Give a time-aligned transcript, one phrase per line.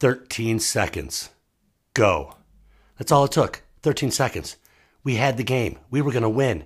[0.00, 1.30] 13 seconds.
[1.94, 2.34] Go.
[2.96, 3.62] That's all it took.
[3.82, 4.56] 13 seconds.
[5.02, 5.78] We had the game.
[5.90, 6.64] We were going to win.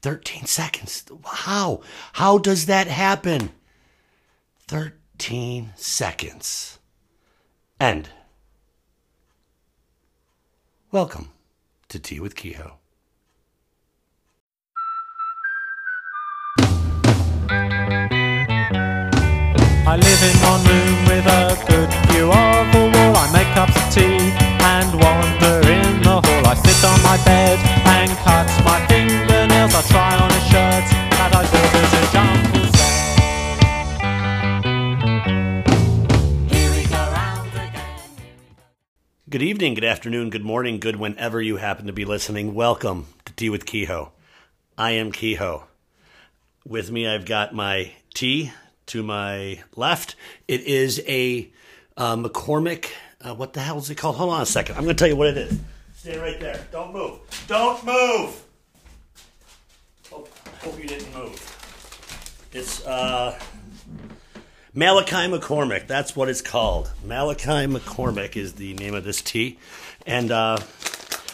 [0.00, 1.04] 13 seconds.
[1.24, 1.82] How?
[2.14, 3.50] How does that happen?
[4.68, 6.78] 13 seconds.
[7.80, 8.08] End.
[10.90, 11.30] Welcome
[11.88, 12.74] to Tea with Kehoe.
[19.90, 23.16] I live in one room a good view of wall.
[23.16, 24.32] I make cups of tea
[24.74, 26.46] and wander in the hall.
[26.46, 29.74] I sit on my bed and cut my fingernails.
[29.74, 30.84] I try on a shirt
[31.16, 32.38] that I bought at a.
[39.30, 42.54] Good evening, good afternoon, good morning, good whenever you happen to be listening.
[42.54, 44.10] Welcome to Tea with Kehoe.
[44.78, 45.64] I am Kehoe.
[46.66, 48.52] With me, I've got my tea
[48.88, 50.16] to my left.
[50.46, 51.50] It is a
[51.96, 52.90] uh, McCormick.
[53.20, 54.16] Uh, what the hell is it called?
[54.16, 54.76] Hold on a second.
[54.76, 55.58] I'm going to tell you what it is.
[55.96, 56.66] Stay right there.
[56.70, 57.18] Don't move.
[57.48, 58.44] Don't move.
[60.10, 60.30] Hope,
[60.62, 62.48] hope you didn't move.
[62.52, 63.38] It's uh,
[64.72, 65.86] Malachi McCormick.
[65.86, 66.90] That's what it's called.
[67.04, 69.58] Malachi McCormick is the name of this tea.
[70.06, 70.58] And uh,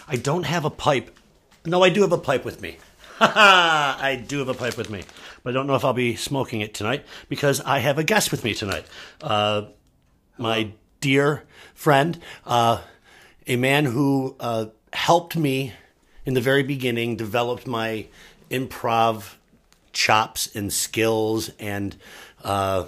[0.08, 1.16] I don't have a pipe.
[1.64, 2.78] No, I do have a pipe with me.
[3.20, 5.04] I do have a pipe with me.
[5.42, 8.30] But I don't know if I'll be smoking it tonight because I have a guest
[8.30, 8.86] with me tonight.
[9.22, 9.66] Uh,
[10.38, 12.80] my dear friend, uh,
[13.46, 15.72] a man who uh, helped me
[16.24, 18.06] in the very beginning, developed my
[18.50, 19.34] improv
[19.92, 21.96] chops and skills and
[22.42, 22.86] uh,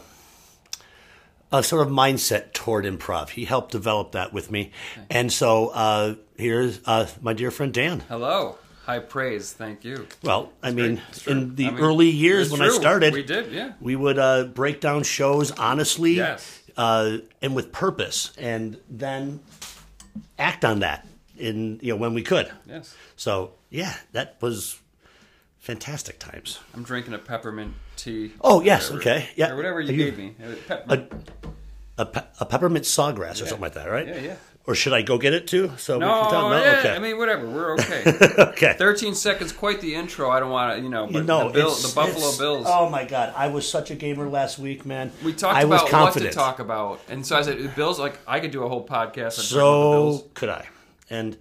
[1.53, 3.31] a sort of mindset toward improv.
[3.31, 4.73] He helped develop that with me.
[5.11, 8.01] And so uh, here's uh, my dear friend Dan.
[8.09, 8.59] Hello.
[8.87, 9.53] High praise.
[9.53, 10.07] Thank you.
[10.23, 13.73] Well, I mean, in the I mean, early years when I started, We did, yeah.
[13.81, 16.63] we would uh, break down shows honestly Yes.
[16.77, 19.41] uh, and with purpose, and then
[20.39, 21.05] act on that
[21.37, 22.51] in you know when we could.
[22.65, 22.95] Yes.
[23.17, 24.79] So yeah, that was
[25.59, 26.61] fantastic times.
[26.73, 28.35] I'm drinking a peppermint tea.
[28.41, 29.51] Oh yes, Whatever- okay, yeah.
[29.51, 30.35] Or whatever you, you- gave me.
[30.89, 31.03] A,
[31.99, 34.07] a, pe- a peppermint sawgrass or something like that, right?
[34.07, 34.37] yeah, yeah.
[34.69, 35.71] Or should I go get it too?
[35.79, 36.51] So No, we can tell?
[36.61, 36.97] yeah, okay.
[36.97, 37.47] I mean, whatever.
[37.49, 38.03] We're okay.
[38.37, 38.75] okay.
[38.77, 40.29] 13 seconds, quite the intro.
[40.29, 42.67] I don't want to, you know, but You know, the, Bill, the Buffalo Bills.
[42.69, 45.13] Oh my God, I was such a gamer last week, man.
[45.25, 46.25] we talked I was about confident.
[46.27, 47.01] what to talk about.
[47.09, 49.33] And so I said, the Bills, like, I could do a whole podcast on talking
[49.37, 50.25] the So Bills.
[50.35, 50.67] could I.
[51.11, 51.37] And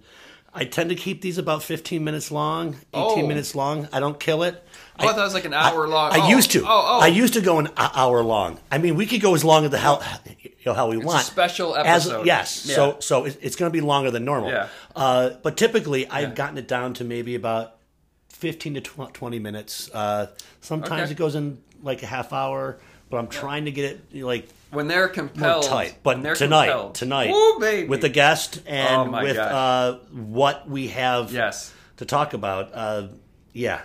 [0.56, 3.26] I tend to keep these about 15 minutes long, 18 Oh.
[3.26, 3.88] minutes long.
[3.92, 4.62] I don't kill it.
[4.98, 6.12] Oh, I thought it was like an hour long.
[6.12, 6.62] I Oh, used to.
[6.62, 7.00] Oh, oh.
[7.00, 8.58] I used to go an hour long.
[8.72, 10.02] I mean, we could go as long as the hell,
[10.40, 11.24] you know, how we want.
[11.26, 12.26] special As- episode.
[12.26, 12.64] yes.
[12.66, 12.74] Yeah.
[12.74, 14.50] So so it's going to be longer than normal.
[14.50, 14.68] Yeah.
[14.96, 16.34] Uh, but typically, I've Yeah.
[16.34, 17.74] gotten it down to maybe about
[18.30, 19.90] 15 to 20 minutes.
[19.92, 20.28] Uh,
[20.62, 21.12] sometimes Okay.
[21.12, 22.78] it goes in like a half hour,
[23.10, 25.64] but I'm trying to get it like When they're more compelled.
[25.64, 25.98] tight.
[26.02, 26.94] But tonight, compelled.
[26.94, 31.72] tonight, Ooh, with the guest and Oh, with uh, what we have Yes.
[31.96, 33.08] to talk about, uh,
[33.52, 33.80] yeah.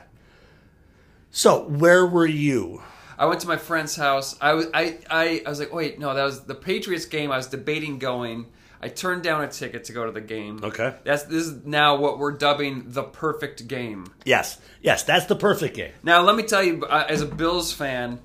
[1.31, 2.81] So, where were you?
[3.17, 4.35] I went to my friend's house.
[4.41, 7.31] I was I, I I was like, wait, no, that was the Patriots game.
[7.31, 8.47] I was debating going.
[8.81, 10.59] I turned down a ticket to go to the game.
[10.63, 10.95] Okay.
[11.03, 14.07] That's this is now what we're dubbing the perfect game.
[14.25, 15.91] Yes, yes, that's the perfect game.
[16.03, 18.19] Now let me tell you, uh, as a Bills fan,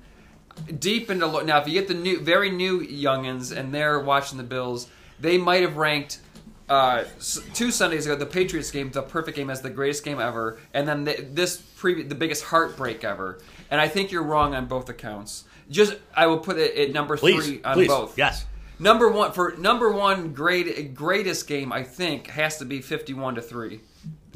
[0.79, 4.43] deep into now, if you get the new, very new youngins and they're watching the
[4.43, 4.87] Bills,
[5.19, 6.19] they might have ranked.
[6.69, 10.19] Uh, s- two Sundays ago, the Patriots game, the perfect game, as the greatest game
[10.19, 13.39] ever, and then the, this previ- the biggest heartbreak ever.
[13.71, 15.45] And I think you're wrong on both accounts.
[15.69, 18.17] Just I will put it at number Please, three on please, both.
[18.17, 18.45] yes.
[18.79, 23.41] Number one for number one great greatest game, I think has to be fifty-one to
[23.41, 23.79] three.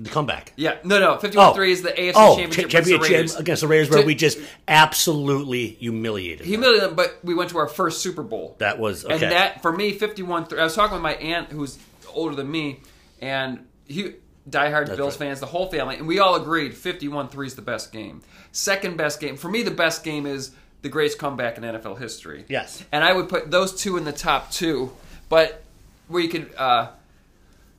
[0.04, 0.54] The comeback.
[0.56, 3.36] Yeah, no, no, 51 3 is the AFC oh, championship, cha- against the Raiders.
[3.36, 6.40] against the Raiders, where To- we just absolutely humiliated.
[6.40, 6.48] them.
[6.48, 8.56] humiliated them, but we went to our first Super Bowl.
[8.60, 9.14] That was okay.
[9.14, 10.60] And that for me, 51 3.
[10.60, 11.78] I was talking with my aunt who's
[12.14, 12.80] older than me,
[13.22, 14.16] and he
[14.50, 15.28] diehard Bills right.
[15.28, 18.22] fans, the whole family, and we all agreed fifty-one three is the best game.
[18.52, 20.52] Second best game for me, the best game is
[20.82, 22.44] the greatest comeback in NFL history.
[22.50, 22.84] Yes.
[22.92, 24.92] and I would put those two in the top two,
[25.30, 25.64] but
[26.08, 26.90] where you could, uh,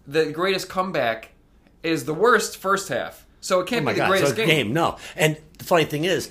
[0.07, 1.32] the greatest comeback
[1.83, 3.27] is the worst first half.
[3.41, 4.73] So it oh can't my be the god, greatest so game.
[4.73, 6.31] No, and the funny thing is,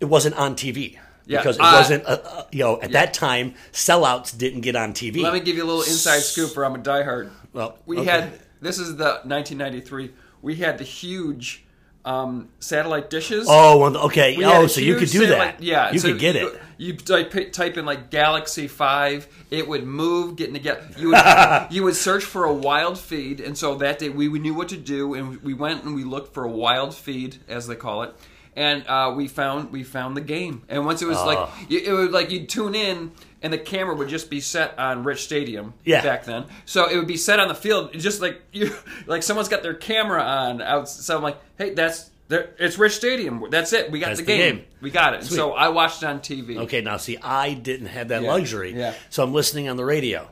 [0.00, 0.98] it wasn't on TV.
[1.24, 4.74] Yeah, because it uh, wasn't, uh, uh, you know, at that time, sellouts didn't get
[4.74, 5.22] on TV.
[5.22, 7.30] Let me give you a little inside scoop for I'm a diehard.
[7.52, 8.10] Well, we okay.
[8.10, 10.12] had this is the 1993.
[10.40, 11.64] We had the huge
[12.04, 13.46] um, satellite dishes.
[13.48, 14.36] Oh, well, okay.
[14.36, 15.62] We Oh, so you could do satellite- that.
[15.62, 16.60] Yeah, you so could get it.
[16.78, 20.82] You type, type in like Galaxy Five, it would move, getting together.
[20.98, 24.40] You would you would search for a wild feed, and so that day we, we
[24.40, 27.68] knew what to do, and we went and we looked for a wild feed, as
[27.68, 28.14] they call it,
[28.56, 30.62] and uh, we found we found the game.
[30.68, 31.56] And once it was like Ah.
[31.70, 33.12] it, it was like you'd tune in.
[33.42, 36.02] And the camera would just be set on Rich Stadium Yeah.
[36.02, 36.44] back then.
[36.64, 38.74] So it would be set on the field, just like you,
[39.06, 40.88] like someone's got their camera on out.
[40.88, 42.54] So I'm like, hey, that's there.
[42.58, 43.44] It's Rich Stadium.
[43.50, 43.90] That's it.
[43.90, 44.56] We got the, the game.
[44.56, 44.64] game.
[44.80, 45.24] We got it.
[45.24, 46.56] So I watched it on TV.
[46.58, 48.94] Okay, now see, I didn't have that Yeah, luxury, yeah.
[49.10, 50.28] so I'm listening on the radio,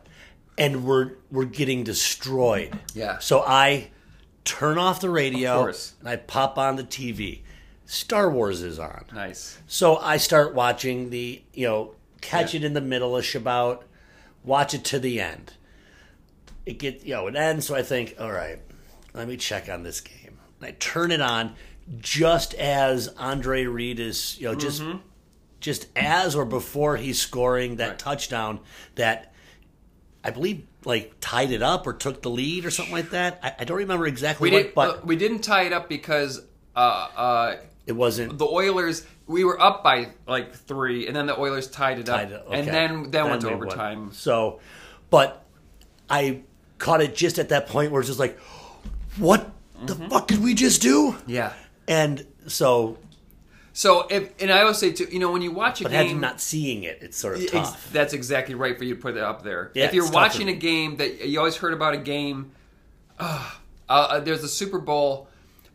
[0.57, 2.79] and we're we're getting destroyed.
[2.95, 3.19] Yeah.
[3.19, 3.91] So I
[4.45, 7.41] turn off the radio, and I pop on the TV.
[7.87, 9.59] Star Wars is on, Nice.
[9.67, 12.61] so I start watching the you know catch Yeah.
[12.61, 13.85] it in the middle of about,
[14.45, 15.53] watch it to the end.
[16.67, 18.59] It get you know it ends, so I think, all right,
[19.15, 20.39] let me check on this game.
[20.61, 21.55] And I turn it on
[21.99, 24.83] just as Andre Reed is you know just
[25.61, 27.99] just as or before he's scoring that Right.
[27.99, 28.61] touchdown
[28.95, 29.33] that
[30.23, 33.41] I believe like tied it up or took the lead or something like that.
[33.43, 34.75] I, I don't remember exactly We what, didn't.
[34.75, 36.41] but uh, we didn't tie it up because
[36.77, 37.57] uh, uh,
[37.87, 39.05] it wasn't the Oilers.
[39.31, 42.43] We were up by like three, and then the Oilers tied it up, tied it-
[42.51, 42.71] and okay.
[42.71, 43.63] then then went to they won.
[43.67, 44.11] overtime.
[44.13, 44.61] So,
[45.11, 45.45] but
[46.09, 46.41] I
[46.79, 48.39] caught it just at that point where it's just like,
[49.19, 49.51] what
[49.85, 50.09] the Mm-hmm.
[50.09, 51.17] fuck did we just do?
[51.27, 51.53] Yeah.
[51.89, 52.99] And so,
[53.73, 56.21] So if and I always say too, you know, when you watch a but game,
[56.21, 57.91] not seeing it, it's sort of tough.
[57.93, 59.71] That's exactly right for you to put it up there.
[59.75, 62.53] Yeah, if you're watching a game that you always heard about a game,
[63.19, 63.51] uh,
[63.89, 65.29] uh, there's a Super Bowl,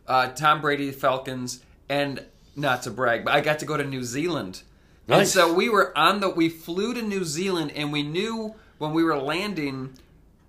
[0.06, 2.24] uh, Tom Brady Falcons, and
[2.56, 4.62] not to brag, but I got to go to New Zealand,
[5.08, 8.92] and so we were on the we flew to New Zealand, and we knew when
[8.92, 9.94] we were landing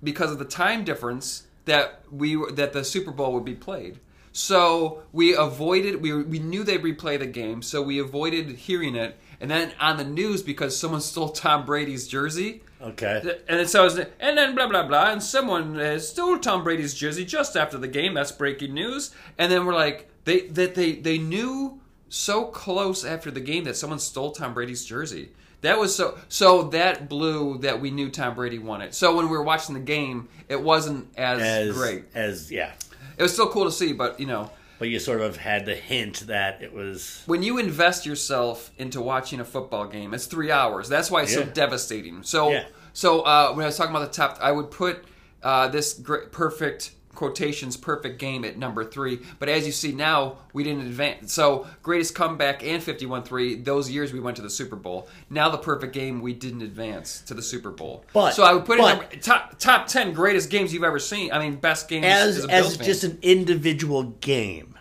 [0.03, 3.99] because of the time difference that we that the Super Bowl would be played.
[4.31, 6.01] So we avoided.
[6.01, 9.17] We we knew they'd replay the game, so we avoided hearing it.
[9.39, 12.63] And then on the news because someone stole Tom Brady's jersey.
[12.79, 13.39] Okay.
[13.47, 17.25] And it says, and then blah blah blah, and someone uh, stole Tom Brady's jersey
[17.25, 18.13] just after the game.
[18.13, 19.11] That's breaking news.
[19.37, 23.75] And then we're like, they that they they knew so close after the game that
[23.75, 25.29] someone stole Tom Brady's jersey.
[25.61, 28.93] That was so so that blew that we knew Tom Brady won it.
[28.93, 32.03] So when we were watching the game, it wasn't as, As great.
[32.13, 32.73] as yeah,
[33.17, 35.73] It was still cool to see, but you know, but you sort of had the
[35.73, 40.51] hint that it was when you invest yourself into watching a football game, it's three
[40.51, 40.87] hours.
[40.87, 42.21] That's why it's so devastating.
[42.21, 42.65] So, Yeah.
[42.93, 45.03] so uh, when I was talking about the top, I would put
[45.41, 49.19] uh, this great, perfect quotations perfect game at number three.
[49.39, 51.33] But as you see now, we didn't advance.
[51.33, 53.55] So greatest comeback and fifty one three.
[53.55, 55.09] Those years we went to the Super Bowl.
[55.29, 58.05] Now the perfect game, we didn't advance to the Super Bowl.
[58.13, 60.99] But- so I would put it but- number, top top ten greatest games you've ever
[60.99, 61.31] seen.
[61.33, 62.85] I mean, best games as as, a Bills as fan.
[62.85, 64.75] just an individual game.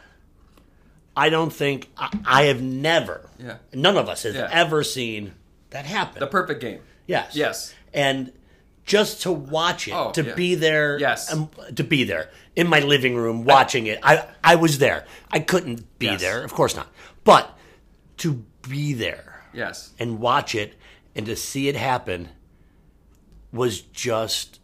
[1.16, 3.28] I don't think I, I have never.
[3.38, 3.56] Yeah.
[3.72, 4.48] None of us has Yeah.
[4.52, 5.32] ever seen
[5.70, 6.20] that happen.
[6.20, 6.80] the perfect game.
[7.06, 7.34] yes.
[7.34, 7.74] Yes.
[7.94, 8.32] And
[8.86, 10.34] just to watch it, Oh, to yeah.
[10.34, 11.30] be there, Yes.
[11.32, 13.98] um, to be there in my living room watching it.
[14.02, 15.04] I I was there.
[15.30, 16.20] I couldn't be Yes.
[16.22, 16.86] there, of course not.
[17.24, 17.58] But
[18.18, 19.90] to be there Yes.
[19.98, 20.74] and watch it
[21.14, 22.28] and to see it happen
[23.52, 24.60] was just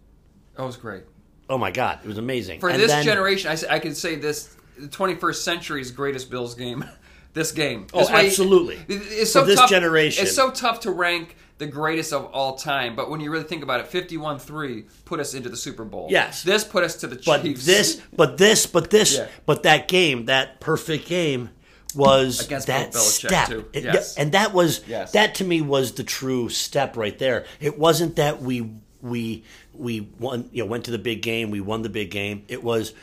[0.56, 1.02] That was great.
[1.50, 2.60] oh my god, it was amazing.
[2.60, 6.84] For And this then- generation, I can say this: the 21st century's greatest Bills game.
[7.34, 7.86] this game.
[7.94, 8.76] Oh, way- absolutely.
[8.88, 10.24] it- It's For this tough, generation.
[10.24, 13.62] It's so tough to rank the greatest of all time, but when you really think
[13.62, 16.08] about it, 51-3 put us into the Super Bowl.
[16.10, 16.42] Yes.
[16.42, 17.26] This put us to the Chiefs.
[17.26, 19.28] But this, but this, but this, Yeah.
[19.46, 21.50] but that game, that perfect game,
[21.94, 23.66] was Against that step, too.
[23.74, 24.16] It- Yes.
[24.16, 25.12] and that was Yes.
[25.12, 27.44] that to me was the true step right there.
[27.60, 28.70] It wasn't that we
[29.02, 29.42] we
[29.74, 32.44] we won, you know, went to the big game, we won the big game.
[32.48, 32.94] It was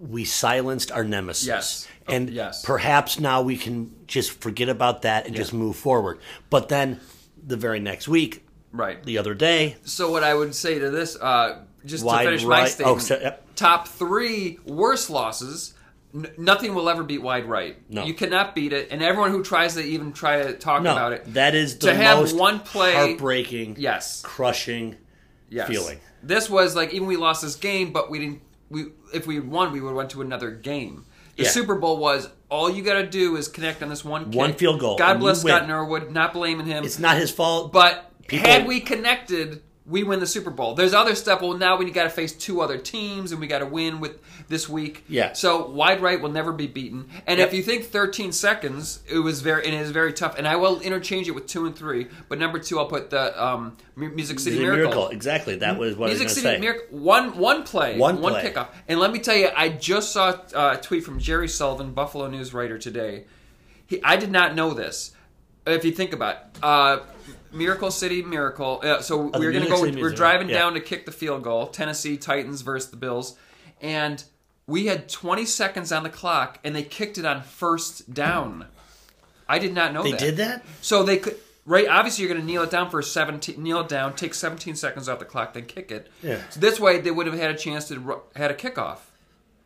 [0.00, 1.86] we silenced our nemesis, Yes.
[2.08, 2.62] and Yes.
[2.64, 6.18] perhaps now we can just forget about that and just move forward.
[6.50, 6.98] But then
[7.44, 9.02] the very next week, Right.
[9.04, 12.44] the other day, So what I would say to this, uh, just Wide to finish
[12.44, 13.46] my statement, oh, so- yep.
[13.56, 15.74] top three worst losses.
[16.14, 17.76] N- nothing will ever beat wide right.
[17.88, 18.04] No.
[18.04, 21.12] You cannot beat it, and everyone who tries to even try to talk no, about
[21.12, 24.96] it, that is the to have most one play- heartbreaking, yes, crushing
[25.48, 25.68] yes.
[25.68, 25.98] feeling.
[26.22, 28.42] This was like even we lost this game, but we didn't.
[28.70, 31.04] We if we won, we would have went to another game.
[31.36, 31.48] The Yeah.
[31.50, 34.34] Super Bowl was all you got to do is connect on this one kick.
[34.38, 35.66] One field goal, God bless Scott.
[35.66, 36.84] Norwood, not blaming him.
[36.84, 37.72] It's not his fault.
[37.72, 40.74] But People- had we connected, we win the Super Bowl.
[40.74, 41.42] There's other stuff.
[41.42, 44.20] Well, now we got to face two other teams, and we got to win with
[44.48, 45.04] this week.
[45.08, 45.32] Yeah.
[45.32, 47.08] So wide right will never be beaten.
[47.26, 47.48] And Yep.
[47.48, 50.38] if you think 13 seconds, it was very and it is very tough.
[50.38, 52.06] And I will interchange it with two and three.
[52.28, 54.76] But number two, I'll put the um, Music City Miracle.
[54.76, 55.08] The Miracle.
[55.08, 55.56] Exactly.
[55.56, 56.72] That was what Music I was City going to say.
[56.72, 56.98] Miracle.
[56.98, 58.52] One one play, One one play.
[58.52, 58.68] kickoff.
[58.86, 62.28] And let me tell you, I just saw uh, a tweet from Jerry Sullivan, Buffalo
[62.28, 63.24] News writer today.
[63.86, 65.10] He, I did not know this.
[65.66, 67.00] If you think about it, uh,
[67.52, 68.80] Miracle City Miracle.
[68.82, 69.84] Uh, so we're gonna go.
[69.84, 70.58] City We're driving yeah.
[70.58, 71.66] down to kick the field goal.
[71.68, 73.36] Tennessee Titans versus the Bills,
[73.80, 74.22] and
[74.66, 78.66] we had 20 seconds on the clock, and they kicked it on first down.
[79.48, 80.20] I did not know They that.
[80.20, 80.64] did that?
[80.80, 81.36] So they could.
[81.66, 81.86] right?
[81.88, 83.60] Obviously, you're going to kneel it down for 17.
[83.62, 86.08] Kneel it down, take 17 seconds off the clock, then kick it.
[86.22, 86.40] Yeah.
[86.50, 88.98] So this way, they would have had a chance to had a kickoff.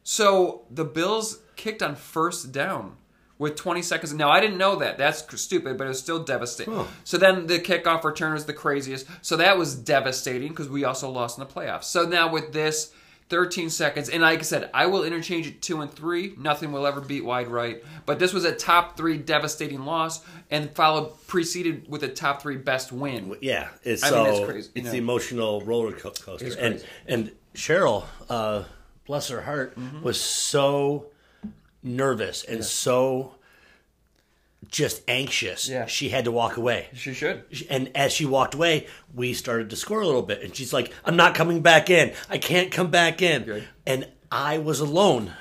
[0.03, 2.97] So the Bills kicked on first down
[3.39, 4.13] with 20 seconds.
[4.15, 4.97] Now I didn't know that.
[4.99, 6.75] That's stupid, but it was still devastating.
[6.75, 6.85] Huh.
[7.05, 9.07] So then the kickoff return was the craziest.
[9.23, 11.85] So that was devastating because we also lost in the playoffs.
[11.85, 12.93] So now with this
[13.29, 16.35] 13 seconds, and like I said, I will interchange it two and three.
[16.39, 17.83] Nothing will ever beat wide right.
[18.07, 22.57] But this was a top three devastating loss, and followed preceded with a top three
[22.57, 23.35] best win.
[23.41, 24.93] Yeah, it's I so mean, it's crazy, it's know.
[24.93, 28.63] the emotional roller coaster, and and Cheryl, uh,
[29.07, 30.03] bless her heart, Mm-hmm.
[30.03, 31.07] was so
[31.87, 33.35] nervous and so
[34.69, 35.69] just anxious.
[35.69, 35.87] Yeah.
[35.87, 36.89] she had to walk away.
[36.95, 37.45] She should.
[37.71, 40.93] And as she walked away, we started to score a little bit, and she's like,
[41.05, 42.13] "I'm not coming back in.
[42.29, 43.69] I can't come back in." Good.
[43.87, 45.35] And I was alone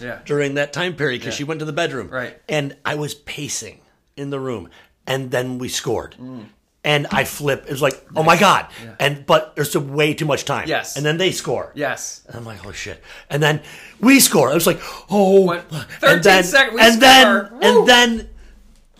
[0.00, 0.18] Yeah.
[0.24, 1.38] during that time period because Yeah.
[1.38, 2.08] she went to the bedroom.
[2.08, 2.40] Right.
[2.48, 3.80] And I was pacing
[4.16, 4.68] in the room,
[5.06, 6.16] and then we scored.
[6.20, 6.46] Mm.
[6.84, 7.64] And I flip.
[7.66, 8.66] It was like, oh my god!
[9.00, 10.68] And but there's way too much time.
[10.68, 10.96] Yes.
[10.96, 11.72] And then they score.
[11.74, 12.22] Yes.
[12.26, 13.02] And I'm like, oh shit!
[13.30, 13.62] And then
[14.00, 14.50] we score.
[14.50, 15.40] I was like, oh.
[15.46, 15.64] What?
[15.72, 17.50] and 13 then seconds, we and then.
[17.52, 17.58] Woo.
[17.62, 18.28] and then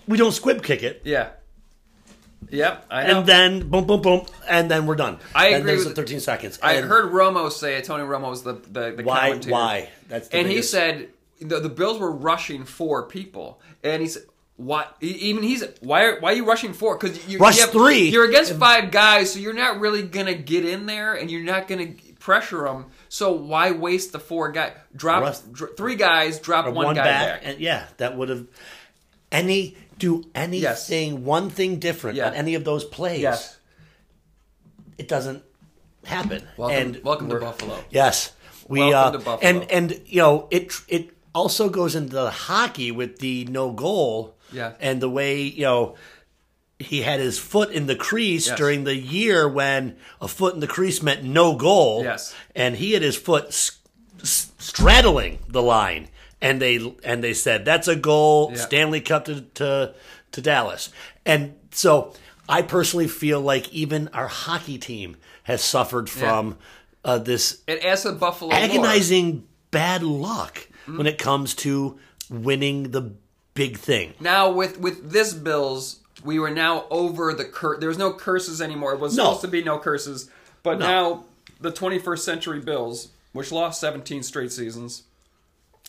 [0.09, 1.03] we don't squib kick it.
[1.05, 1.29] Yeah.
[2.51, 2.87] Yep.
[2.91, 3.19] I know.
[3.19, 5.19] And then boom, boom, boom, and then we're done.
[5.35, 6.59] I Then agree there's with- the 13 seconds.
[6.63, 7.81] I And heard Romo say.
[7.83, 9.29] Tony Romo was the the, the why?
[9.29, 9.51] commentator.
[9.53, 9.89] Why?
[10.09, 11.09] That's and he said
[11.41, 14.23] the, the Bills were rushing four people, and he said.
[14.57, 14.87] Why?
[15.01, 16.05] Even he's why?
[16.05, 16.97] Are, why are you rushing four?
[16.97, 18.09] Because you Rush you have- three.
[18.11, 21.67] You're against five guys, so you're not really gonna get in there, and you're not
[21.67, 21.89] gonna
[22.21, 22.87] pressure them.
[23.09, 24.73] So why waste the four guy?
[24.95, 27.41] Drop Rush- dr- three guys, drop or one, guy back.
[27.45, 28.47] and yeah, that would have
[29.33, 32.29] any do anything one thing different Yeah.
[32.29, 33.21] on any of those plays.
[33.23, 33.57] Yes.
[34.99, 35.43] it doesn't
[36.05, 36.47] happen.
[36.57, 37.83] Welcome, and welcome to Buffalo.
[37.91, 38.31] Yes,
[38.69, 39.51] we Welcome uh, to Buffalo.
[39.51, 44.37] and and you know it it also goes into the hockey with the no goal.
[44.55, 44.73] Yeah.
[44.81, 45.95] and the way you know.
[46.81, 48.59] He had his foot in the crease Yes.
[48.59, 52.03] during the year when a foot in the crease meant no goal.
[52.03, 52.35] Yes.
[52.55, 53.79] and he had his foot s-
[54.21, 56.09] s- straddling the line,
[56.43, 58.51] and they and they said that's a goal.
[58.51, 58.59] Yeah.
[58.59, 59.95] Stanley Cup to, to
[60.33, 60.91] to Dallas,
[61.25, 62.13] and so
[62.49, 66.59] I personally feel like even our hockey team has suffered from
[67.05, 73.13] uh, this adds to the Buffalo agonizing bad luck when it comes to winning the
[73.55, 74.15] big thing.
[74.21, 77.79] Now with with this Bills, we were now over the cur.
[77.79, 78.93] There was no curses anymore.
[78.95, 79.25] It was No.
[79.25, 80.29] supposed to be no curses,
[80.63, 80.87] but No.
[80.87, 81.25] now
[81.61, 85.05] the 21st century Bills, which lost 17 straight seasons,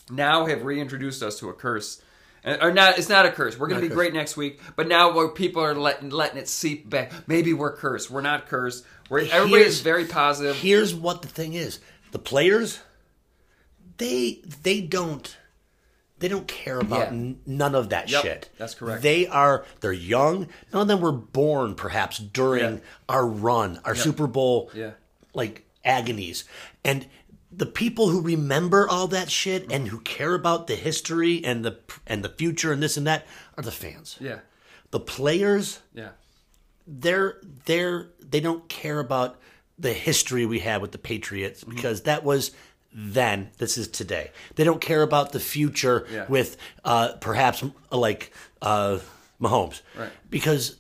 [0.10, 2.02] now have reintroduced us to a curse.
[2.44, 3.00] And- Or not?
[3.00, 3.58] It's not a curse.
[3.58, 6.48] We're going to be great next week, but now where people are letting letting it
[6.48, 7.12] seep back.
[7.28, 8.12] Maybe we're cursed.
[8.12, 8.86] We're not cursed.
[9.10, 10.56] We're, everybody Here's- is very positive.
[10.58, 11.80] Here's what the thing is:
[12.12, 12.80] the players,
[13.98, 15.36] they they don't
[16.26, 17.18] they don't care about Yeah.
[17.20, 18.50] n- none of that Yep, shit.
[18.58, 19.04] that's correct.
[19.04, 20.48] They are they're young.
[20.74, 22.80] None of them were born perhaps during Yeah.
[23.08, 24.92] our run, our Super Bowl, Yeah.
[25.36, 26.44] like agonies,
[26.84, 27.08] and.
[27.58, 31.78] The people who remember all that shit and who care about the history and the
[32.06, 34.18] and the future and this and that are the fans.
[34.20, 34.40] Yeah,
[34.92, 36.10] The players, yeah,
[36.86, 39.40] they're they're they don't care about
[39.80, 41.76] the history we had with the Patriots Mm-hmm.
[41.76, 42.52] because that was
[42.98, 43.50] then.
[43.58, 44.32] This is today.
[44.56, 46.26] They don't care about the future Yeah.
[46.30, 47.62] with uh, perhaps
[47.92, 49.00] like uh,
[49.42, 50.10] Mahomes, Right.
[50.30, 50.78] Because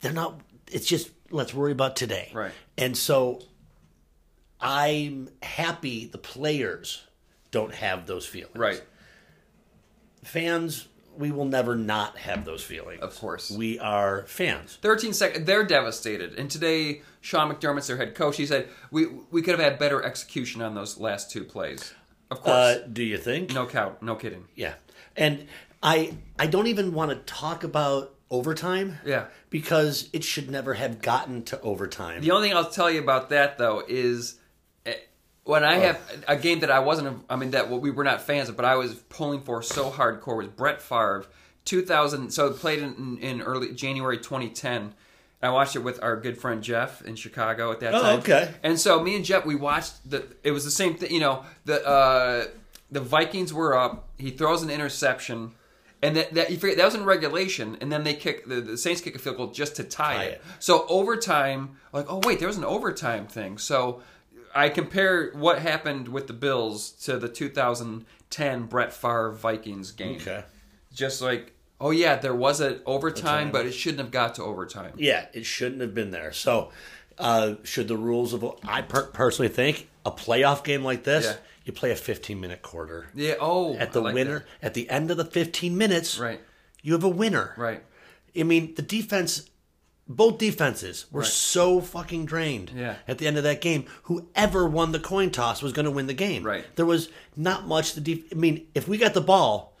[0.00, 0.40] they're not.
[0.70, 2.52] It's just let's worry about today, Right.
[2.76, 3.42] And so
[4.60, 7.04] I'm happy the players
[7.52, 8.82] don't have those feelings, right.
[10.24, 10.86] Fans,
[11.16, 13.00] we will never not have those feelings.
[13.02, 13.50] Of course.
[13.50, 14.78] we are fans.
[14.80, 15.44] 13 seconds.
[15.44, 16.38] They're devastated.
[16.38, 18.36] And today, Sean McDermott's their head coach.
[18.36, 21.92] He said we we could have had better execution on those last two plays.
[22.30, 23.52] Of course, Uh, do you think?
[23.52, 24.44] no count, no kidding.
[24.54, 24.74] Yeah,
[25.16, 25.46] and
[25.82, 28.98] I I don't even want to talk about overtime.
[29.04, 29.24] Yeah.
[29.50, 32.20] because it should never have gotten to overtime.
[32.22, 34.36] The only thing I'll tell you about that though is
[35.50, 37.24] when I have a game that I wasn't.
[37.28, 40.36] I mean that we were not fans of, but I was pulling for so hardcore
[40.36, 41.26] was Brett Favre,
[41.64, 42.30] 2000.
[42.30, 44.94] So it played in, in early January 2010.
[45.42, 48.18] I watched it with our good friend Jeff in Chicago at that Oh, time.
[48.18, 48.54] okay.
[48.62, 50.26] And so me and Jeff, we watched the.
[50.44, 51.10] It was the same thing.
[51.12, 52.44] You know, the uh,
[52.90, 54.08] the Vikings were up.
[54.18, 55.52] He throws an interception,
[56.02, 58.76] and that that you figure that was in regulation, and then they kick the, the
[58.76, 60.32] Saints kick a field goal just to tie, Tie it.
[60.32, 60.42] it.
[60.58, 63.56] So overtime, like oh wait, there was an overtime thing.
[63.56, 64.02] So
[64.54, 70.16] I compare what happened with the Bills to the 2010 Brett Favre Vikings game.
[70.16, 70.44] Okay.
[70.92, 71.52] Just like
[71.82, 73.50] oh yeah, there was an overtime, Overtime.
[73.52, 74.92] but it shouldn't have got to overtime.
[74.96, 76.30] Yeah, it shouldn't have been there.
[76.32, 76.70] So,
[77.18, 81.36] uh, should the rules of I per- personally think a playoff game like this, Yeah.
[81.64, 83.08] you play a 15 minute quarter.
[83.14, 83.34] Yeah.
[83.40, 86.40] Oh, At the like winner, at the end of the 15 minutes, Right.
[86.82, 87.54] You have a winner.
[87.58, 87.82] Right.
[88.38, 89.49] I mean, the defense,
[90.12, 92.96] both defenses were so fucking drained Yeah.
[93.06, 93.84] at the end of that game.
[94.04, 96.42] Whoever won the coin toss was going to win the game.
[96.42, 96.64] Right.
[96.74, 99.76] There was not much the def- I mean, if we got the ball,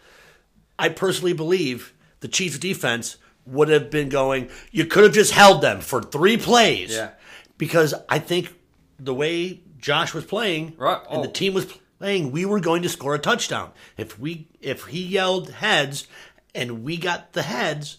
[0.78, 5.62] I personally believe the Chiefs defense would have been going, you could have just held
[5.62, 6.92] them for three plays.
[6.92, 7.10] Yeah.
[7.58, 8.54] Because I think
[9.00, 11.00] the way Josh was playing Right.
[11.10, 11.32] and the Oh.
[11.32, 11.66] team was
[11.98, 13.72] playing, we were going to score a touchdown.
[13.96, 16.06] If we if he yelled heads
[16.54, 17.96] and we got the heads,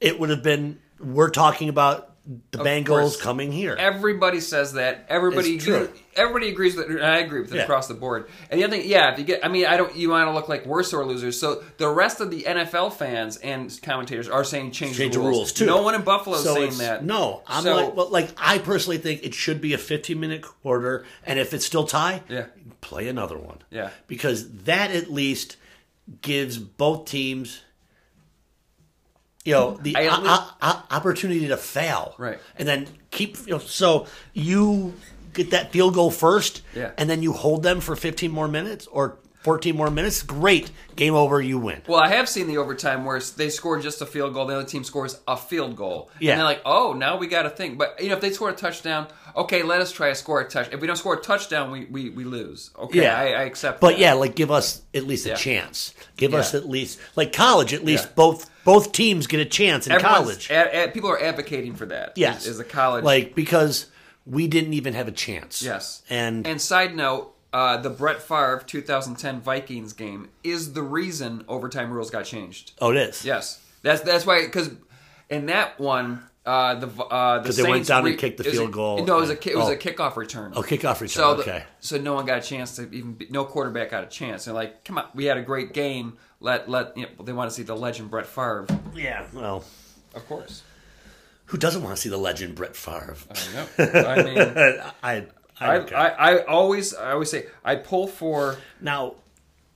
[0.00, 2.10] it would have been we're talking about
[2.52, 3.20] the Bengals course.
[3.20, 3.76] coming here.
[3.78, 5.04] Everybody says that.
[5.10, 5.90] Everybody, It's true.
[6.16, 6.88] everybody agrees with.
[6.88, 7.62] And I agree with it Yeah.
[7.64, 8.30] across the board.
[8.50, 9.94] And the other thing, yeah, if you get, I mean, I don't.
[9.94, 11.38] You want to look like we're sore losers.
[11.38, 15.24] So the rest of the NFL fans and commentators are saying change, Change the the
[15.26, 15.36] rules.
[15.36, 15.66] rules, too.
[15.66, 17.04] No one in Buffalo is So saying that.
[17.04, 20.40] No, I'm So- like, well, like I personally think it should be a 15 minute
[20.40, 22.46] quarter, and if it's still tie, Yeah.
[22.80, 23.58] play another one.
[23.70, 23.90] Yeah.
[24.06, 25.56] because that at least
[26.22, 27.60] gives both teams,
[29.44, 32.38] you know, the I o- least- o- o- opportunity to fail, Right.
[32.56, 33.36] and then keep.
[33.46, 34.94] You know, so you
[35.34, 36.92] get that field goal first, Yeah.
[36.96, 40.22] and then you hold them for 15 more minutes or 14 more minutes.
[40.22, 41.40] Great, game over.
[41.40, 41.82] You win.
[41.86, 44.66] Well, I have seen the overtime where they score just a field goal, the other
[44.66, 46.10] team scores a field goal.
[46.18, 46.32] Yeah.
[46.32, 47.76] And they're like, oh, now we got a thing.
[47.76, 50.48] But, you know, if they score a touchdown, okay, let us try to score a
[50.48, 50.72] touch.
[50.72, 52.70] If we don't score a touchdown, we, we, we lose.
[52.78, 53.18] Okay, Yeah.
[53.18, 53.98] I, I accept But that.
[53.98, 55.34] yeah, like give us at least a Yeah.
[55.36, 55.94] chance.
[56.16, 56.38] Give Yeah.
[56.38, 57.74] us at least like college.
[57.74, 60.50] At least both both teams get a chance in Everyone's college.
[60.50, 62.14] a- a- people are advocating for that.
[62.16, 63.04] yes, Is, is a college.
[63.04, 63.86] like because
[64.24, 65.60] we didn't even have a chance.
[65.60, 66.00] Yes.
[66.08, 71.90] and, And side note, uh, the Brett Favre 2010 Vikings game is the reason overtime
[71.90, 72.72] rules got changed.
[72.82, 73.24] oh, it is.
[73.24, 74.70] Yes, that's that's why because
[75.30, 76.22] in that one.
[76.46, 79.02] Uh, the uh, the 'Cause they went Saints down and kicked the field a- goal
[79.06, 79.72] No, it was a and- ki- it was oh.
[79.72, 80.52] a kickoff return.
[80.54, 81.08] Oh, kickoff return.
[81.08, 81.64] So the- okay.
[81.80, 84.44] so no one got a chance to even be, no quarterback got a chance.
[84.44, 86.18] They're like, come on, we had a great game.
[86.40, 89.24] Let let you know, they want to see the legend Brett Favre, yeah.
[89.32, 89.64] Well,
[90.14, 90.62] of course.
[91.46, 93.16] who doesn't want to see the legend Brett Favre?
[93.78, 94.38] I mean,
[95.02, 95.12] I.
[95.12, 95.26] I,
[95.60, 95.94] I, okay.
[95.94, 99.14] I, I always I always say I pull for now,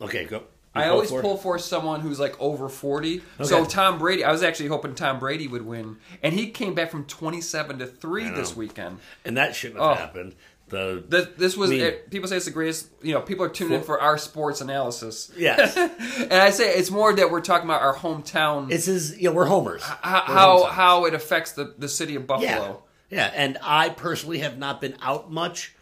[0.00, 0.42] okay, go.
[0.74, 3.22] I You always for pull for someone who's like over 40.
[3.42, 5.96] So Tom Brady, I was actually hoping Tom Brady would win.
[6.22, 8.98] And he came back from 27 to 3 this weekend.
[9.24, 9.94] and that shouldn't have Oh.
[9.94, 10.34] happened.
[10.68, 13.48] The This, this was, mean- it, people say it's the greatest, you know, people are
[13.48, 15.32] tuning in For- for our sports analysis.
[15.36, 15.74] yes,
[16.20, 19.34] And I say it's more that we're talking about our hometown, This is You know,
[19.34, 19.82] we're homers.
[19.82, 19.96] how,
[20.28, 20.70] We're how, hometowns.
[20.72, 22.46] how it affects the, the city of Buffalo.
[22.48, 22.72] Yeah,
[23.10, 25.74] yeah, and I personally have not been out much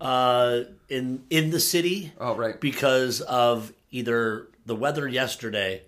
[0.00, 2.12] uh, in in the city.
[2.18, 2.60] Oh, right.
[2.60, 5.82] because of either the weather yesterday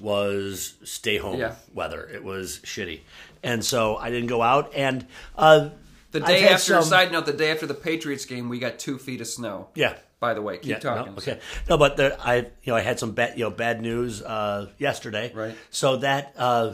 [0.00, 1.54] was stay home Yeah.
[1.72, 2.08] weather.
[2.12, 3.00] It was shitty,
[3.42, 4.72] and so I didn't go out.
[4.74, 5.70] And uh,
[6.10, 8.98] The day after, some- side note, the day after the Patriots game, we got two
[8.98, 9.68] feet of snow.
[9.74, 9.94] yeah.
[10.20, 11.12] By the way, keep Yeah, talking.
[11.12, 11.38] No, okay.
[11.68, 14.70] No, but there, I, you know, I had some bad, you know, bad news uh,
[14.78, 15.30] yesterday.
[15.34, 15.54] Right.
[15.68, 16.72] So that uh,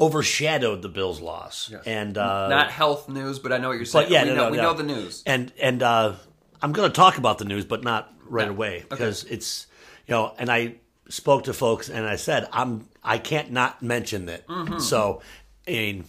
[0.00, 1.82] overshadowed the Bills' loss, Yes.
[1.86, 4.06] and uh, Not health news, but I know what you're saying.
[4.06, 4.62] But yeah, we no, know, no, we no.
[4.64, 5.22] know the news.
[5.26, 6.14] and and uh,
[6.60, 9.66] I'm going to talk about the news, but not right away because it's
[10.06, 10.34] you know.
[10.38, 10.76] And I
[11.08, 14.44] spoke to folks, and I said I'm I can't not mention that.
[14.80, 15.22] So,
[15.66, 16.04] I mean,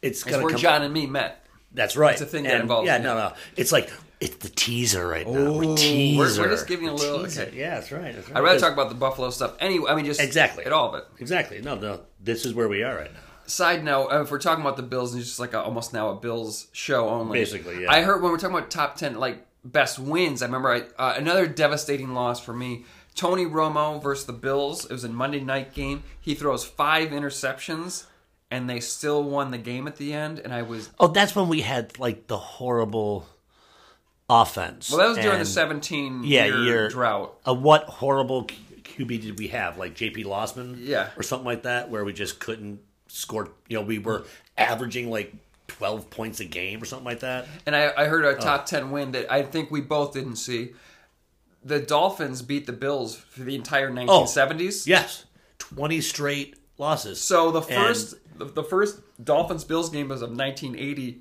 [0.00, 0.58] it's It's where come.
[0.58, 1.44] John and me met.
[1.72, 2.12] that's right.
[2.12, 3.04] it's a thing that And, involves Yeah, me.
[3.04, 3.32] no, no.
[3.56, 3.90] It's like
[4.22, 5.32] it's the teaser right now.
[5.38, 7.42] Ooh, We're we're- we're just giving a little- teaser.
[7.42, 7.56] okay.
[7.58, 8.14] Yeah, that's right.
[8.14, 8.36] That's right.
[8.38, 9.54] I'd rather talk about the Buffalo stuff.
[9.60, 11.06] Anyway, I mean, just exactly at all of it.
[11.18, 11.60] Exactly.
[11.60, 12.00] No, no.
[12.20, 13.20] This is where we are right now.
[13.46, 15.92] Side note: uh, If we're talking about the Bills, and it's just like a, almost
[15.92, 17.38] now a Bills show only.
[17.40, 17.90] Basically, yeah.
[17.90, 20.40] I heard when we're talking about top ten, like best wins.
[20.42, 22.84] I remember I, uh, another devastating loss for me.
[23.14, 24.84] Tony Romo versus the Bills.
[24.86, 26.02] It was a Monday night game.
[26.20, 28.04] He throws five interceptions,
[28.50, 30.38] and they still won the game at the end.
[30.38, 33.26] And I was Oh, that's when we had like the horrible
[34.28, 34.90] offense.
[34.90, 34.98] well.
[35.00, 37.34] That was during the seventeen Yeah, year, year- drought.
[37.46, 38.44] Uh, what horrible
[38.84, 39.78] QB did we have?
[39.78, 41.10] Like JP Losman, Yeah.
[41.16, 43.50] or something like that, where we just couldn't score.
[43.68, 44.24] You know, we were
[44.56, 45.34] averaging like
[45.68, 47.46] twelve points a game or something like that.
[47.66, 48.38] And I, I heard a Oh.
[48.38, 50.72] top 10 win that I think we both didn't see.
[51.64, 54.86] The Dolphins beat the Bills for the entire 1970s.
[54.86, 55.24] Yes,
[55.58, 57.20] twenty straight losses.
[57.20, 61.20] So the first the, the first Dolphins Bills game was of 1980.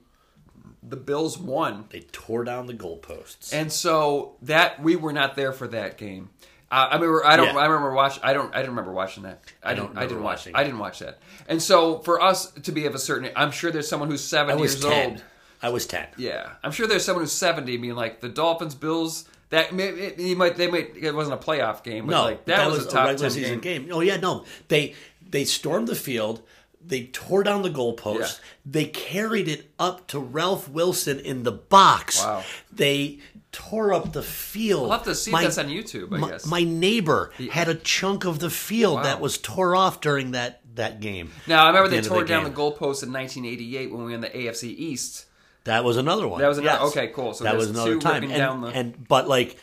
[0.84, 1.86] The Bills won.
[1.90, 3.54] they tore down the goalposts.
[3.54, 6.30] And so that we were not there for that game.
[6.72, 7.54] Uh, I mean, I don't.
[7.54, 7.58] Yeah.
[7.60, 8.18] I remember watch.
[8.24, 8.54] I don't.
[8.56, 9.44] I didn't remember watching that.
[9.62, 9.98] I, don't don't.
[9.98, 10.40] I didn't watch.
[10.40, 11.20] watching I didn't watch that.
[11.48, 14.54] And so for us to be of a certain, I'm sure there's someone who's seven
[14.54, 15.12] I was years ten.
[15.12, 15.24] old.
[15.62, 16.08] I was ten.
[16.18, 19.26] Yeah, I'm sure there's someone who's 70 being like the Dolphins, Bills.
[19.50, 19.74] That
[20.18, 22.90] you might they might it wasn't a playoff game, but No, like that, was, a
[22.90, 23.84] top regular 10 season game.
[23.84, 23.94] game.
[23.94, 24.96] Oh yeah, no, they
[25.30, 26.42] they stormed the field.
[26.86, 28.20] They tore down the goalposts.
[28.20, 28.46] Yeah.
[28.66, 32.22] They carried it up to Ralph Wilson in the box.
[32.24, 32.44] Wow.
[32.72, 33.20] They
[33.52, 34.86] tore up the field.
[34.92, 36.14] I'll have to see my, that's on YouTube.
[36.14, 36.46] I my, guess.
[36.46, 39.04] my neighbor had a chunk of the field Wow.
[39.04, 41.32] that was tore off during that that game.
[41.48, 42.58] Now I remember the they tore the down the game.
[42.58, 45.26] goalpost in 1988 when we were in the AFC East.
[45.66, 46.40] That was another one.
[46.42, 46.92] That was another- Yes.
[46.98, 47.34] okay, cool.
[47.34, 48.24] So that was another two time.
[48.24, 49.58] And, the- and but like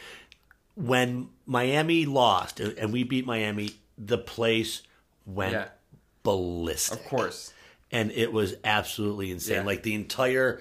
[0.74, 4.83] when Miami lost and we beat Miami, the place
[5.26, 5.68] went Yeah.
[6.33, 6.99] Ballistic.
[7.01, 7.53] Of course.
[7.91, 9.57] and it was absolutely insane.
[9.57, 9.62] Yeah.
[9.62, 10.61] Like the entire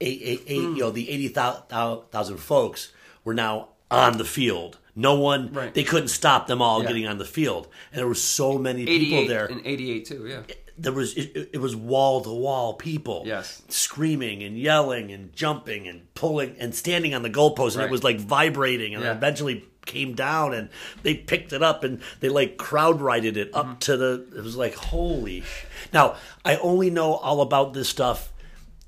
[0.00, 0.74] eight, eight, eight, Hmm.
[0.74, 2.92] you know, the eighty thousand folks
[3.24, 4.78] were now on the field.
[4.96, 5.72] No one, Right.
[5.74, 6.88] they couldn't stop them all Yeah.
[6.88, 9.46] getting on the field, and there were so many people there.
[9.46, 10.26] and 88 too.
[10.28, 10.42] Yeah.
[10.76, 13.62] there was it, it was wall to wall people, Yes.
[13.68, 17.84] screaming and yelling and jumping and pulling and standing on the goalpost, and Right.
[17.86, 19.12] it was like vibrating, and Yeah.
[19.12, 20.68] eventually came down, and
[21.02, 23.70] they picked it up and they like crowd rided it Mm-hmm.
[23.70, 24.26] up to the.
[24.36, 25.42] It was like holy.
[25.42, 28.32] sh- Now I only know all about this stuff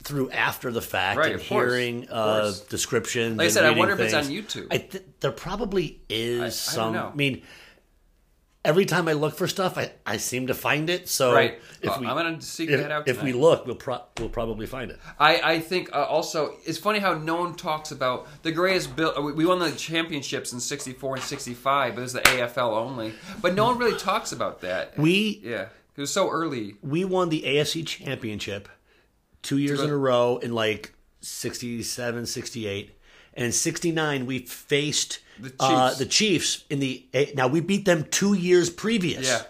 [0.03, 3.39] through after the fact Right, and hearing uh, descriptions.
[3.39, 4.25] Like I said, I wonder if it's on.
[4.25, 4.69] YouTube.
[4.71, 6.93] I th- there probably is I don't some.
[6.93, 7.11] know.
[7.13, 7.43] I mean,
[8.67, 11.09] every time I look for stuff, I, I seem to find it.
[11.09, 11.59] So Right.
[11.81, 14.29] if Uh, we, I'm gonna seek if, that out if we look, we'll pro- we'll
[14.29, 14.99] probably find it.
[15.19, 19.13] I, I think uh, also it's funny how no one talks about the greatest bill.
[19.23, 23.15] We we won the championships in '64 and '65, but it was the AFL only.
[23.41, 24.99] But no one really talks about that.
[24.99, 26.75] We yeah, it was so early.
[26.83, 28.69] we won the AFC championship
[29.43, 32.96] two years in a row in like 67, 68.
[33.37, 35.99] And in 69, we faced The uh, Chiefs.
[35.99, 37.05] the Chiefs in the.
[37.35, 39.43] Now, we beat them two years previous Yeah,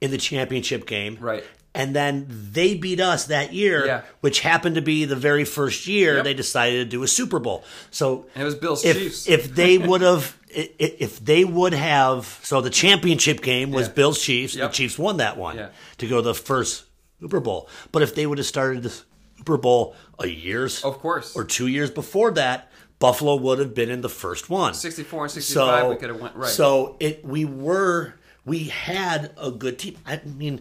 [0.00, 1.18] in the championship game.
[1.20, 1.44] Right.
[1.74, 4.00] And then they beat us that year, Yeah.
[4.20, 6.24] which happened to be the very first year Yep.
[6.24, 7.62] they decided to do a Super Bowl.
[7.90, 9.28] So and it was Bills if Chiefs.
[9.28, 13.92] if they would have if they would have so the championship game was Yeah.
[13.94, 14.70] Bills Chiefs Yep.
[14.70, 15.68] the Chiefs won that one Yeah.
[15.98, 16.84] to go to the first
[17.20, 18.92] Super Bowl but if they would have started the
[19.36, 23.90] Super Bowl a years of course, or two years before that Buffalo would have been
[23.90, 26.50] in the first one 64 and 65, so we could have went right.
[26.50, 30.60] so it we were we had a good team I mean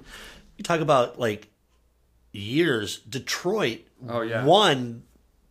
[0.58, 1.48] you talk about like
[2.32, 4.46] years Detroit Oh, yeah.
[4.46, 5.04] won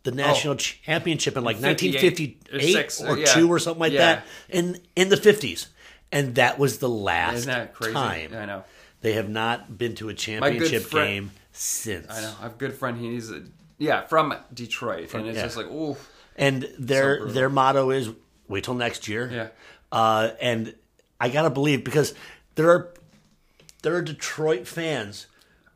[0.04, 0.14] the oh.
[0.14, 3.24] national championship in like 58 1958 or six, or yeah.
[3.26, 3.98] two or something like Yeah.
[4.16, 5.66] that in in the 50s
[6.12, 7.92] and that was the last Isn't that crazy?
[7.94, 8.64] time I know.
[9.00, 12.34] they have not been to a championship friend- game since I know.
[12.38, 12.96] I have a good friend.
[12.98, 13.42] He's a,
[13.78, 15.96] yeah from Detroit, and it's just like ooh.
[16.36, 17.34] And their brutal.
[17.34, 18.10] their motto is
[18.48, 19.48] wait till next year Yeah.
[19.92, 20.74] uh, and
[21.20, 22.14] I gotta believe because
[22.54, 22.92] there are
[23.82, 25.26] there are Detroit fans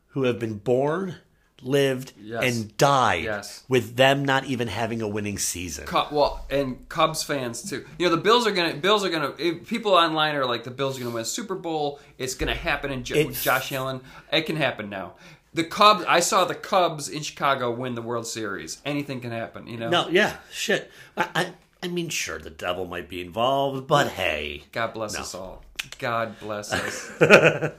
[0.09, 1.15] who have been born,
[1.61, 2.43] lived, Yes.
[2.43, 3.63] and died Yes.
[3.69, 5.85] with them not even having a winning season.
[6.11, 7.85] Well, and Cubs fans too.
[7.97, 8.73] You know, the Bills are gonna.
[8.75, 9.33] Bills are gonna.
[9.37, 11.99] if people online are like, the Bills are gonna win a Super Bowl.
[12.17, 14.01] It's gonna happen in jo- Josh Allen.
[14.33, 15.13] It can happen now.
[15.53, 16.05] The Cubs.
[16.07, 18.81] I saw the Cubs in Chicago win the World Series.
[18.85, 19.67] Anything can happen.
[19.67, 19.89] You know.
[19.89, 20.89] No, yeah, shit.
[21.17, 25.35] I, I, I mean, sure, the devil might be involved, but hey, God bless us
[25.35, 25.63] all.
[25.99, 26.71] God bless
[27.21, 27.71] us.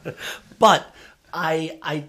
[0.59, 0.95] but
[1.33, 2.05] I, I,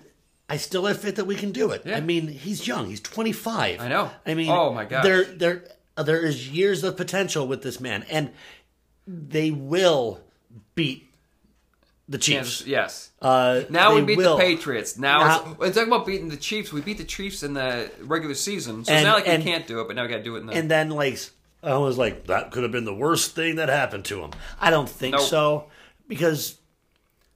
[0.50, 1.84] I still have faith that we can do it.
[1.86, 1.98] Yeah.
[1.98, 3.80] I mean, he's young; he's twenty five.
[3.80, 4.12] I know.
[4.26, 5.64] I mean, Oh, my god, there, there,
[5.96, 8.32] there is years of potential with this man, and
[9.08, 10.20] they will
[10.76, 11.13] beat
[12.14, 12.38] the Chiefs.
[12.62, 13.10] Kansas- yes.
[13.22, 14.38] Uh, Now we beat will.
[14.38, 14.98] the Patriots.
[14.98, 18.36] Now, Now- it's, talking about beating the Chiefs, we beat the Chiefs in the regular
[18.36, 18.86] season.
[18.86, 20.24] So And- it's not like and- we can't do it, but now we got to
[20.24, 20.54] do it in the.
[20.54, 21.20] And then, like,
[21.62, 24.32] I was like, that could have been the worst thing that happened to him.
[24.60, 25.22] I don't think Nope.
[25.28, 25.70] so,
[26.08, 26.60] because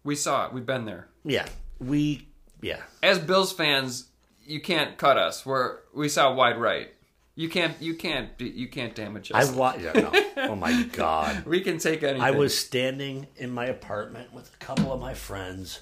[0.04, 0.54] we saw it.
[0.54, 1.08] We've been there.
[1.24, 1.48] yeah,
[1.80, 2.28] we,
[2.62, 4.06] yeah, as Bills fans,
[4.46, 5.46] you can't cut us.
[5.46, 6.94] We're we saw wide right.
[7.38, 9.52] You can't you can't you can't damage I us.
[9.52, 9.82] watched.
[9.82, 10.12] Yeah, no.
[10.50, 11.46] Oh my god.
[11.46, 12.22] we can take anything.
[12.22, 15.82] I was standing in my apartment with a couple of my friends.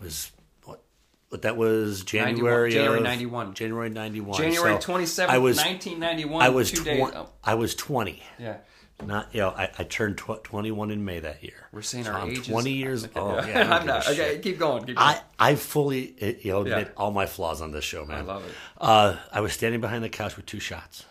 [0.00, 0.32] It was
[0.64, 0.82] what?
[1.28, 3.54] What that was January 91, January 91.
[3.54, 4.38] January ninety one.
[4.38, 6.42] January So twenty I was nineteen ninety one.
[6.42, 7.10] I was two tw- days.
[7.14, 8.22] Oh, I was twenty.
[8.38, 8.56] yeah,
[9.04, 11.66] Not you know I, I turned tw- twenty one in May that year.
[11.72, 12.48] we're saying So our I'm ages.
[12.48, 13.04] twenty years.
[13.04, 13.12] old.
[13.16, 13.46] Oh yeah.
[13.46, 14.08] yeah, I don't I'm not.
[14.08, 14.84] Okay, keep going.
[14.84, 15.08] Keep going.
[15.08, 16.92] I I fully uh, you know admit Yeah.
[16.96, 18.18] all my flaws on this show, man.
[18.18, 18.52] I love it.
[18.80, 21.04] Uh, I was standing behind the couch with two shots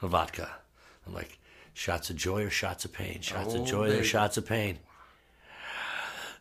[0.00, 0.48] of vodka.
[1.06, 1.38] I'm like,
[1.74, 3.20] shots of joy or shots of pain?
[3.20, 4.78] Shots Oh, of joy or shots of pain?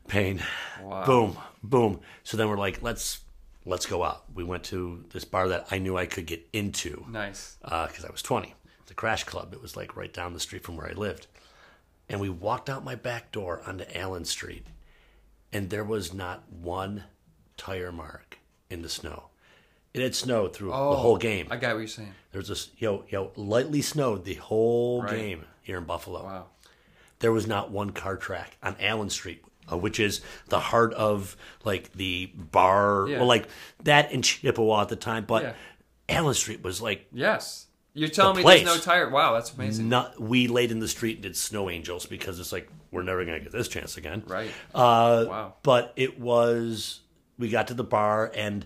[0.08, 0.42] Pain.
[0.82, 1.06] Wow.
[1.06, 2.00] Boom, boom.
[2.24, 3.20] So then we're like, let's
[3.66, 4.24] let's go out.
[4.34, 7.58] We went to this bar that I knew I could get into Nice.
[7.62, 8.54] because I was 20.
[8.90, 9.54] The Crash Club.
[9.54, 11.28] It was like right down the street from where I lived.
[12.10, 14.66] And we walked out my back door onto Allen Street,
[15.54, 17.04] and there was not one
[17.56, 19.26] tire mark in the snow.
[19.94, 21.48] It had snowed through the whole game.
[21.50, 22.14] Oh, I got what you're saying.
[22.32, 25.16] There was this, yo, yo, lightly snowed the whole Right.
[25.16, 26.24] game here in Buffalo.
[26.24, 26.46] Wow.
[27.20, 31.38] There was not one car track on Allen Street, uh, which is the heart of
[31.64, 33.18] like the bar, Yeah.
[33.18, 33.48] well, like
[33.84, 35.26] that in Chippewa at the time.
[35.26, 35.54] But Yeah.
[36.08, 37.68] Allen Street was like Yes.
[37.94, 39.10] You're telling the me there's no tire?
[39.10, 39.90] Wow, that's amazing.
[39.90, 43.26] Not we laid in the street and did snow angels because it's like we're never
[43.26, 44.24] gonna get this chance again.
[44.28, 44.52] Right.
[44.74, 45.54] Uh, Wow.
[45.64, 47.02] But it was
[47.38, 48.66] we got to the bar and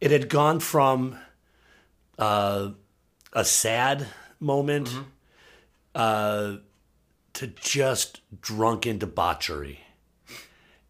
[0.00, 1.18] it had gone from
[2.18, 2.70] uh,
[3.32, 4.06] a sad
[4.40, 5.02] moment Mm-hmm.
[5.94, 6.56] uh,
[7.34, 9.80] to just drunken debauchery.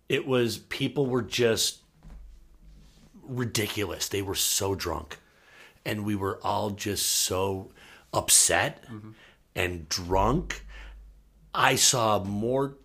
[0.09, 1.81] It was people were just
[3.22, 4.09] ridiculous.
[4.09, 5.18] They were so drunk.
[5.84, 7.70] And we were all just so
[8.12, 9.10] upset Mm-hmm.
[9.54, 10.64] and drunk.
[11.54, 12.76] I saw more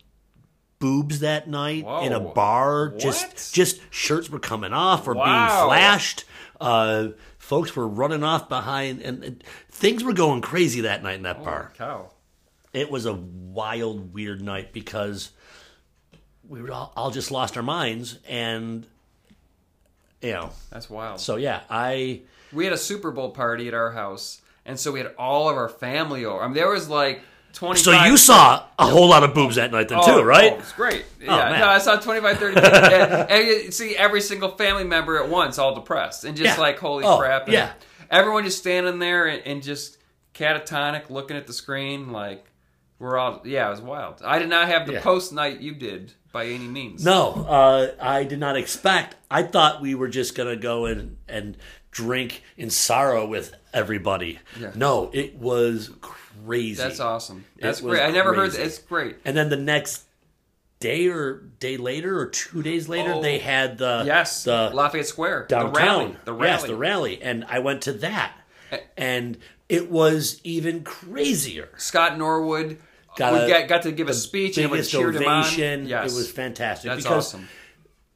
[0.79, 2.89] boobs that night in a bar.
[2.89, 2.99] What?
[2.99, 5.23] Just just shirts were coming off or Wow.
[5.25, 6.25] being flashed.
[6.59, 11.23] Uh, folks were running off behind, and, and things were going crazy that night in
[11.23, 11.71] that bar.
[11.77, 12.09] Cow.
[12.73, 15.31] It was a wild, weird night because
[16.47, 18.85] we were all, all just lost our minds, and
[20.21, 20.51] you know.
[20.69, 21.19] That's wild.
[21.19, 22.21] So yeah, I
[22.53, 25.57] we had a Super Bowl party at our house, and so we had all of
[25.57, 26.41] our family over.
[26.41, 27.21] I mean, there was like
[27.53, 27.79] twenty.
[27.79, 30.53] so you saw a whole lot of boobs that night then too, right?
[30.53, 31.05] Oh, it's great.
[31.21, 31.59] Yeah, man.
[31.59, 35.57] no, I saw 25, 30 and, and you see every single family member at once,
[35.57, 36.61] all depressed, and just Yeah.
[36.61, 37.43] like, holy Oh, crap.
[37.45, 37.73] And yeah.
[38.11, 39.97] Everyone just standing there and, and just
[40.33, 42.43] catatonic looking at the screen, like,
[42.99, 44.21] we're all, yeah, it was wild.
[44.23, 45.01] I did not have the Yeah.
[45.01, 47.03] post night you did by any means.
[47.05, 49.15] No, uh, I did not expect.
[49.29, 51.55] I thought we were just gonna go in and
[51.93, 54.39] drink in sorrow with everybody.
[54.59, 54.71] Yeah.
[54.75, 56.81] No, it was crazy.
[56.81, 57.45] That's awesome.
[57.59, 58.03] That's was great.
[58.05, 58.57] I never heard crazy.
[58.57, 58.65] that.
[58.65, 59.15] It's great.
[59.23, 60.03] And then the next
[60.79, 63.21] day or day later or two days later, Oh.
[63.21, 64.43] they had the Yes.
[64.43, 65.45] the Lafayette Square.
[65.47, 65.73] downtown.
[65.73, 66.15] The rally.
[66.25, 66.47] The rally.
[66.51, 68.33] Yes, the rally, and I went to that,
[68.71, 68.79] Eh.
[68.97, 69.37] and
[69.69, 71.69] it was even crazier.
[71.77, 72.77] Scott Norwood
[73.15, 75.87] Got a- got, got to give a speech and everyone Biggest cheered him on.
[75.87, 76.11] Yes.
[76.11, 77.47] It was fantastic That's because awesome.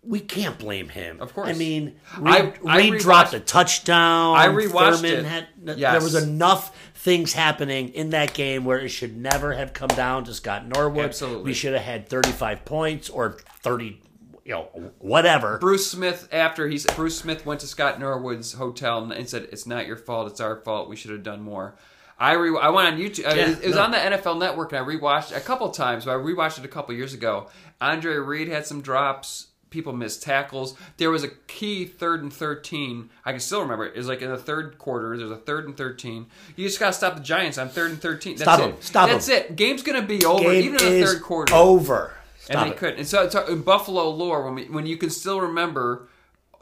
[0.08, 1.20] We can't blame him.
[1.20, 1.50] Of course.
[1.50, 4.38] I mean, I- Reed, I Reed dropped a touchdown.
[4.38, 5.26] I rewatched Thurman it.
[5.26, 9.90] Had, There was enough things happening in that game where it should never have come
[9.90, 11.06] down to Scott Norwood.
[11.06, 11.44] Absolutely.
[11.44, 14.02] We should have had 35 points or 30,
[14.46, 15.58] you know, whatever.
[15.60, 19.88] Bruce Smith, after he's Bruce Smith went to Scott Norwood's hotel and said, "It's not
[19.88, 20.32] your fault.
[20.32, 20.90] It's our fault.
[20.90, 21.76] We should have done more."
[22.20, 23.28] I re- I went on YouTube.
[23.32, 23.84] uh, Yeah, it, was no.
[23.84, 26.06] on the NFL Network, and I rewatched it a couple times.
[26.06, 27.48] But I rewatched it a couple years ago.
[27.80, 29.48] Andre Reed had some drops.
[29.70, 30.76] People missed tackles.
[30.98, 33.10] There was a key third and thirteen.
[33.26, 33.96] I can still remember it.
[33.96, 35.18] It was like in the third quarter.
[35.18, 36.28] There's a third and thirteen.
[36.56, 38.38] You just gotta stop the Giants on third and thirteen.
[38.38, 38.64] That's Stop it.
[38.74, 38.82] 'em.
[38.82, 39.10] Stop.
[39.10, 39.56] That's it.
[39.56, 42.14] Game's gonna be over Game even in the third quarter over.
[42.50, 42.78] and they it.
[42.78, 43.00] couldn't.
[43.00, 46.08] And so, so in Buffalo lore, when we, when you can still remember,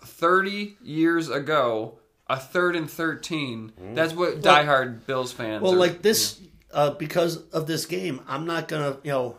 [0.04, 3.72] thirty years ago, a third and thirteen.
[3.94, 5.60] That's what diehard Bills fans.
[5.62, 5.64] Mm.
[5.64, 6.40] Well, are- like this,
[6.74, 9.38] uh, because of this game, I'm not gonna, you know,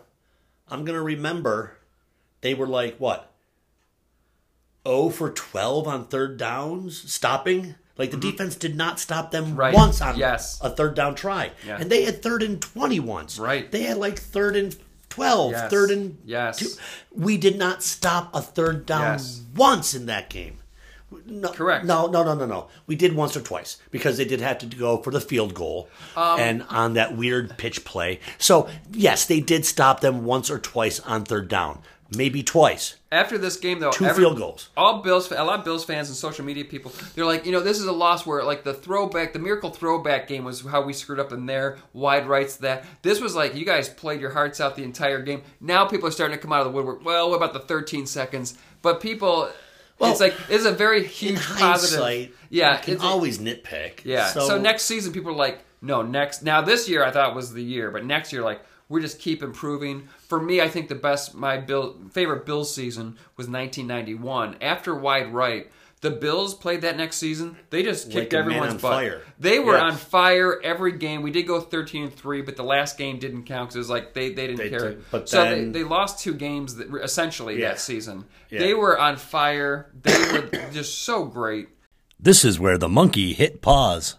[0.68, 1.72] I'm gonna remember
[2.42, 3.32] they were like what,
[4.86, 7.74] oh for twelve on third downs, stopping.
[7.98, 9.56] Like the defense did not stop them Mm-hmm.
[9.56, 9.74] Right.
[9.74, 10.58] once on Yes.
[10.62, 11.78] a third down try, Yeah.
[11.80, 13.38] and they had third and twenty once.
[13.38, 13.70] Right.
[13.70, 14.76] They had like third and
[15.08, 15.70] 12, Yes.
[15.70, 16.58] third and Yes.
[16.58, 16.68] two.
[17.10, 19.40] We did not stop a third down Yes.
[19.54, 20.58] once in that game.
[21.24, 21.86] No, Correct.
[21.86, 22.66] No, no, no, no, no.
[22.86, 25.88] We did once or twice because they did have to go for the field goal
[26.16, 28.20] Um, and on that weird pitch play.
[28.38, 31.78] So yes, they did stop them once or twice on third down,
[32.14, 32.96] maybe twice.
[33.10, 34.68] after this game, though, Two every- field goals.
[34.76, 37.60] All Bills, a lot of Bills fans and social media people, they're like, you know,
[37.60, 40.92] this is a loss where like the throwback, the miracle throwback game was how we
[40.92, 42.56] screwed up in there, wide rights.
[42.56, 45.42] That this was like you guys played your hearts out the entire game.
[45.60, 47.04] Now people are starting to come out of the woodwork.
[47.04, 48.56] Well, what about the 13 seconds?
[48.82, 49.50] But people.
[49.98, 52.36] Well, it's like it's a very huge positive.
[52.50, 54.04] Yeah, you can always nitpick.
[54.04, 54.26] Yeah.
[54.26, 56.42] So, next season, people are like, no, next.
[56.42, 59.42] Now this year, I thought was the year, but next year, like, we just keep
[59.42, 60.08] improving.
[60.28, 64.56] For me, I think the best, my Bill favorite Bills season was 1991.
[64.60, 65.70] After Wide Right,
[66.02, 67.56] the Bills played that next season.
[67.70, 68.92] They just kicked Like everyone's on butt.
[68.92, 69.22] fire.
[69.40, 69.84] They were Yeah.
[69.84, 71.22] on fire every game.
[71.22, 73.90] We did go 13 and three, but the last game didn't count because it was
[73.90, 74.90] like they, they didn't They care.
[74.90, 77.68] did, but so then- they, they lost two games that, essentially Yeah.
[77.70, 78.26] that season.
[78.50, 78.58] Yeah.
[78.60, 79.90] They were on fire.
[80.02, 81.68] They were just so great.
[82.20, 84.16] this is where the monkey hit pause.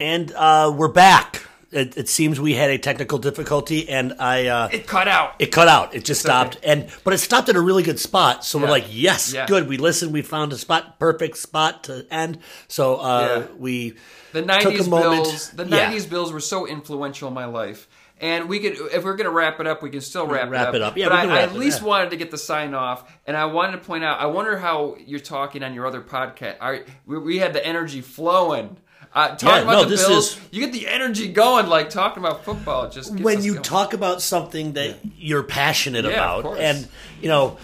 [0.00, 1.46] And uh, we're back.
[1.70, 5.34] It, it seems we had a technical difficulty, and I uh, It cut out.
[5.38, 5.94] it cut out.
[5.94, 6.32] It just okay.
[6.32, 8.44] stopped, and but it stopped at a really good spot.
[8.44, 9.46] So we're like, yes, Yeah.
[9.46, 9.68] good.
[9.68, 10.12] We listened.
[10.12, 12.38] We found a spot, perfect spot to end.
[12.66, 13.54] So uh, Yeah.
[13.56, 13.94] we
[14.32, 15.24] The '90s a moment.
[15.24, 15.90] Bills, the Yeah.
[15.92, 17.86] '90s Bills were so influential in my life,
[18.20, 20.82] and we could, if we're gonna wrap it up, we can still wrap, Wrap it
[20.82, 20.96] up.
[20.96, 21.86] Yeah, but I, I at it, least yeah.
[21.86, 24.18] wanted to get the sign off, and I wanted to point out.
[24.18, 26.56] I wonder how you're talking on your other podcast.
[26.60, 28.78] I, we, we had the energy flowing.
[29.12, 31.66] Uh, talking Yeah, about no, the this Bills, is- you get the energy going.
[31.66, 33.62] Like talking about football, just gets when us you going.
[33.64, 36.60] talk about something that you're passionate Yeah, about course.
[36.60, 36.88] and
[37.20, 37.56] you know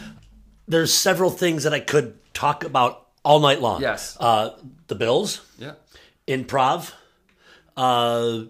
[0.66, 3.80] there's several things that i could talk about all night long.
[3.80, 4.16] Yes.
[4.18, 4.50] Uh,
[4.88, 5.72] the Bills, Yeah.
[6.26, 6.92] improv,
[7.76, 8.40] uh,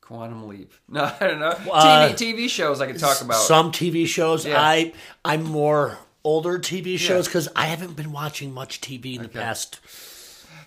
[0.00, 0.72] Quantum Leap.
[0.88, 1.48] No, I don't know.
[1.72, 3.36] Uh, TV, TV shows I could talk about.
[3.42, 4.46] some TV shows.
[4.46, 4.60] Yeah.
[4.60, 4.92] I
[5.24, 9.80] I'm more older TV shows because I haven't been watching much TV in the past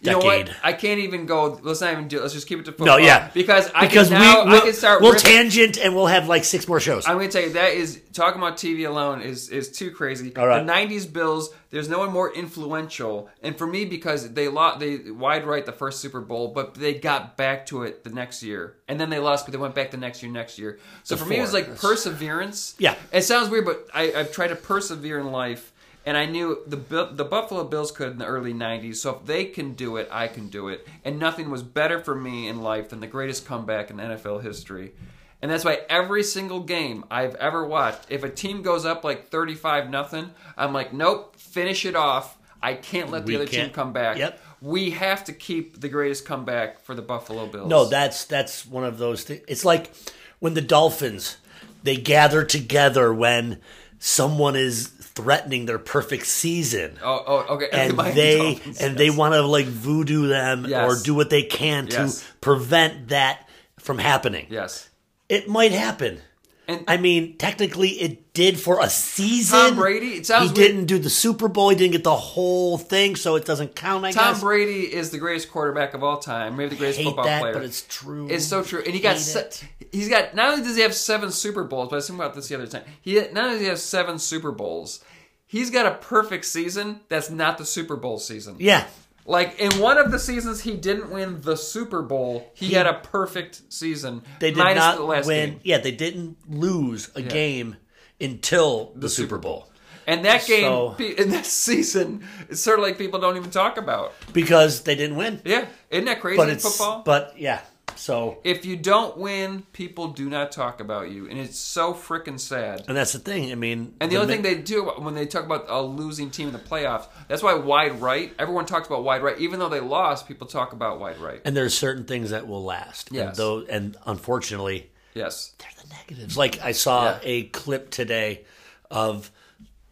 [0.01, 0.47] you know decade.
[0.47, 0.57] what?
[0.63, 1.59] I can't even go.
[1.61, 2.17] Let's not even do.
[2.17, 2.21] It.
[2.21, 2.97] Let's just keep it to football.
[2.99, 5.01] No, yeah, because I because can now we we'll, I can start.
[5.01, 7.07] we'll ripping- tangent and we'll have like six more shows.
[7.07, 10.35] I'm going to tell you that is talking about TV alone is is too crazy.
[10.35, 10.65] All right.
[10.65, 11.49] The '90s Bills.
[11.69, 15.73] There's no one more influential, and for me because they lost, they wide right the
[15.73, 19.19] first Super Bowl, but they got back to it the next year, and then they
[19.19, 20.79] lost, but they went back the next year, next year.
[21.03, 22.75] So for me, it was like perseverance.
[22.79, 22.95] Yeah.
[23.11, 25.73] it sounds weird, but I, I've tried to persevere in life.
[26.07, 26.77] And I knew the
[27.11, 30.27] the Buffalo Bills could in the early '90s, so if they can do it, I
[30.29, 30.87] can do it.
[31.03, 34.93] And nothing was better for me in life than the greatest comeback in NFL history.
[35.41, 39.29] And that's why every single game I've ever watched, if a team goes up like
[39.31, 42.37] 35 nothing, I'm like, nope, finish it off.
[42.63, 44.17] I can't let the We other team can't- come back.
[44.17, 44.39] Yep.
[44.61, 47.69] We have to keep the greatest comeback for the Buffalo Bills.
[47.69, 49.41] No, that's that's one of those things.
[49.49, 49.91] It's like
[50.39, 51.35] when the Dolphins
[51.83, 53.59] they gather together when
[53.99, 56.97] someone is threatening their perfect season.
[57.03, 57.69] Oh, oh okay.
[57.71, 58.97] and they and yes.
[58.97, 60.89] they want to like voodoo them Yes.
[61.01, 62.19] or do what they can Yes.
[62.19, 63.47] to prevent that
[63.79, 64.47] from happening.
[64.49, 64.89] Yes.
[65.29, 66.21] It might happen.
[66.69, 69.57] And I mean, technically, it did for a season.
[69.57, 70.71] Tom Brady, it sounds he weird.
[70.71, 71.69] didn't do the Super Bowl.
[71.69, 74.03] He didn't get the whole thing, so it doesn't count.
[74.03, 74.41] I Tom guess.
[74.43, 77.53] Brady is the greatest quarterback of all time, maybe the greatest football that, player.
[77.53, 78.27] but it's true.
[78.29, 81.31] It's so true, and he got se- he's got not only does he have seven
[81.31, 82.83] Super Bowls, but I was thinking about this the other time.
[83.01, 85.03] He not only does he have seven Super Bowls,
[85.45, 88.57] he's got a perfect season that's not the Super Bowl season.
[88.59, 88.87] yeah.
[89.27, 92.49] Like in one of the seasons, he didn't win the Super Bowl.
[92.53, 94.23] He, had a perfect season.
[94.39, 95.49] They did minus not the last win.
[95.51, 95.59] game.
[95.63, 97.75] Yeah, they didn't lose a game
[98.21, 99.69] until the, Super Super Bowl.
[100.07, 103.77] And that game So- in that season, it's sort of like people don't even talk
[103.77, 104.13] about.
[104.31, 105.41] because they didn't win.
[105.43, 107.03] Yeah, isn't that crazy But it's football?
[107.03, 107.59] but yeah.
[107.95, 112.39] So if you don't win, people do not talk about you, and it's so freaking
[112.39, 112.83] sad.
[112.87, 113.51] and that's the thing.
[113.51, 116.47] I mean, And the, only thing they do when they talk about a losing team
[116.47, 118.33] in the playoffs, that's why wide right.
[118.37, 120.27] Everyone talks about wide right, even though they lost.
[120.27, 121.41] People talk about wide right.
[121.45, 123.09] and there's certain things that will last.
[123.09, 123.37] And Yes.
[123.37, 126.37] though and unfortunately, Yes, they're the negatives.
[126.37, 127.19] Like I saw Yeah.
[127.23, 128.45] a clip today
[128.91, 129.31] of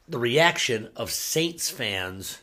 [0.08, 2.38] the reaction of Saints fans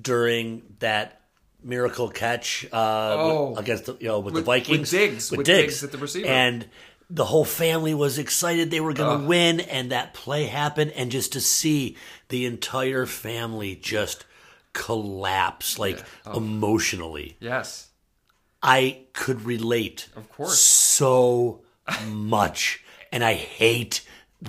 [0.00, 1.20] during that
[1.64, 3.54] miracle catch uh, Oh.
[3.56, 6.26] against the, you know with, With- the Vikings with Diggs, with Diggs at the receiver.
[6.28, 6.66] and
[7.10, 9.28] the whole family was excited they were going to Ugh.
[9.28, 11.96] win and that play happened and just to see
[12.28, 14.24] the entire family just
[14.72, 16.36] collapse like Oh.
[16.38, 17.88] emotionally yes,
[18.62, 20.58] I could relate Of course.
[20.58, 21.60] so
[22.08, 24.06] much and I hate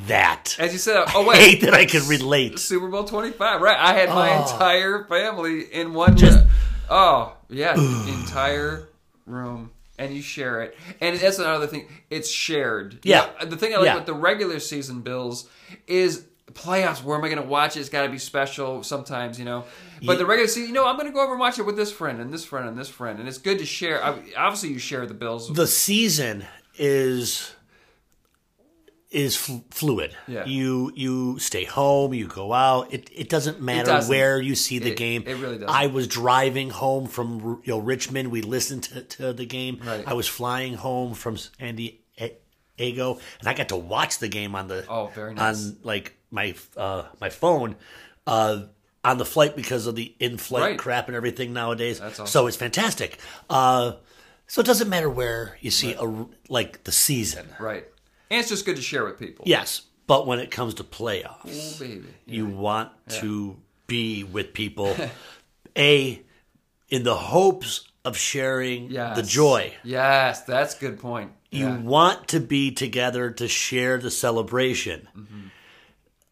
[0.08, 1.06] that as you said.
[1.13, 3.62] Oh I hate that I could relate Super Bowl twenty five.
[3.62, 4.41] Right, I had my Oh.
[4.43, 6.15] entire family in one.
[6.17, 6.45] Just-
[6.93, 7.73] oh yeah,
[8.08, 8.88] entire
[9.25, 9.71] room.
[9.99, 11.88] And you share it, and that's another thing.
[12.10, 12.99] It's shared.
[13.03, 13.29] Yeah.
[13.39, 13.95] You know, the thing I like Yeah.
[13.95, 15.47] with the regular season Bills
[15.86, 17.03] is playoffs.
[17.03, 17.82] Where am I going to watch it?
[17.82, 19.65] It's got to be special sometimes, you know.
[20.03, 21.62] But Ye- the regular season, you know, I'm going to go over and watch it
[21.67, 24.03] with this friend and this friend and this friend, and it's good to share.
[24.36, 25.47] Obviously, you share the Bills.
[25.53, 26.43] the season
[26.75, 27.53] is
[29.13, 30.15] is fl- fluid.
[30.28, 30.45] Yeah.
[30.45, 32.93] You you stay home, you go out.
[32.93, 34.10] It it doesn't matter doesn't.
[34.10, 35.23] where you see the It- game.
[35.26, 35.69] it really doesn't.
[35.69, 38.32] I was driving home from you know Richmond.
[38.32, 39.80] We listened to, to the game.
[39.86, 40.04] Right.
[40.08, 44.67] I was flying home from San Diego, and I got to watch the game on
[44.67, 45.65] the Oh, very nice.
[45.67, 47.76] on like my uh, my phone.
[48.26, 48.63] Uh,
[49.06, 50.78] on the flight because of the in-flight Right.
[50.80, 52.28] crap and everything nowadays, That's awesome.
[52.28, 53.19] so it's fantastic.
[53.49, 53.95] Uh,
[54.47, 57.49] so it doesn't matter where you see a like the season.
[57.60, 57.86] right,
[58.34, 59.46] and it's just good to share with people.
[59.48, 62.08] Yes, but when it comes to playoffs, Oh, baby.
[62.26, 64.96] you want to be with people.
[65.78, 66.22] a
[66.89, 69.15] in the hopes of sharing Yes.
[69.15, 69.74] the joy.
[69.84, 71.32] Yes, that's a good point.
[71.52, 71.78] You Yeah.
[71.80, 75.08] want to be together to share the celebration.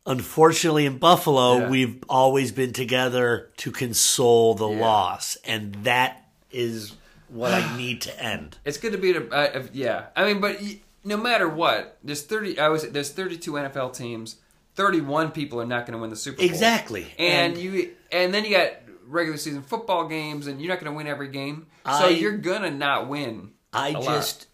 [0.06, 1.70] Unfortunately, in Buffalo, Yeah.
[1.70, 6.94] we've always been together to console the loss, and that is
[7.30, 8.58] what I need to end.
[8.66, 10.08] It's good to be a uh, yeah.
[10.16, 10.60] I mean, but
[11.04, 12.60] no matter what, there's thirty.
[12.60, 14.37] I was there's 32 NFL teams.
[14.75, 16.45] 31 people are not going to win the Super Bowl.
[16.45, 17.13] Exactly.
[17.19, 18.71] And, And- you and then you got
[19.06, 21.67] regular season football games, and you're not going to win every game.
[21.85, 23.52] So I- you're gonna not win.
[23.73, 24.04] I a lot.
[24.06, 24.47] just,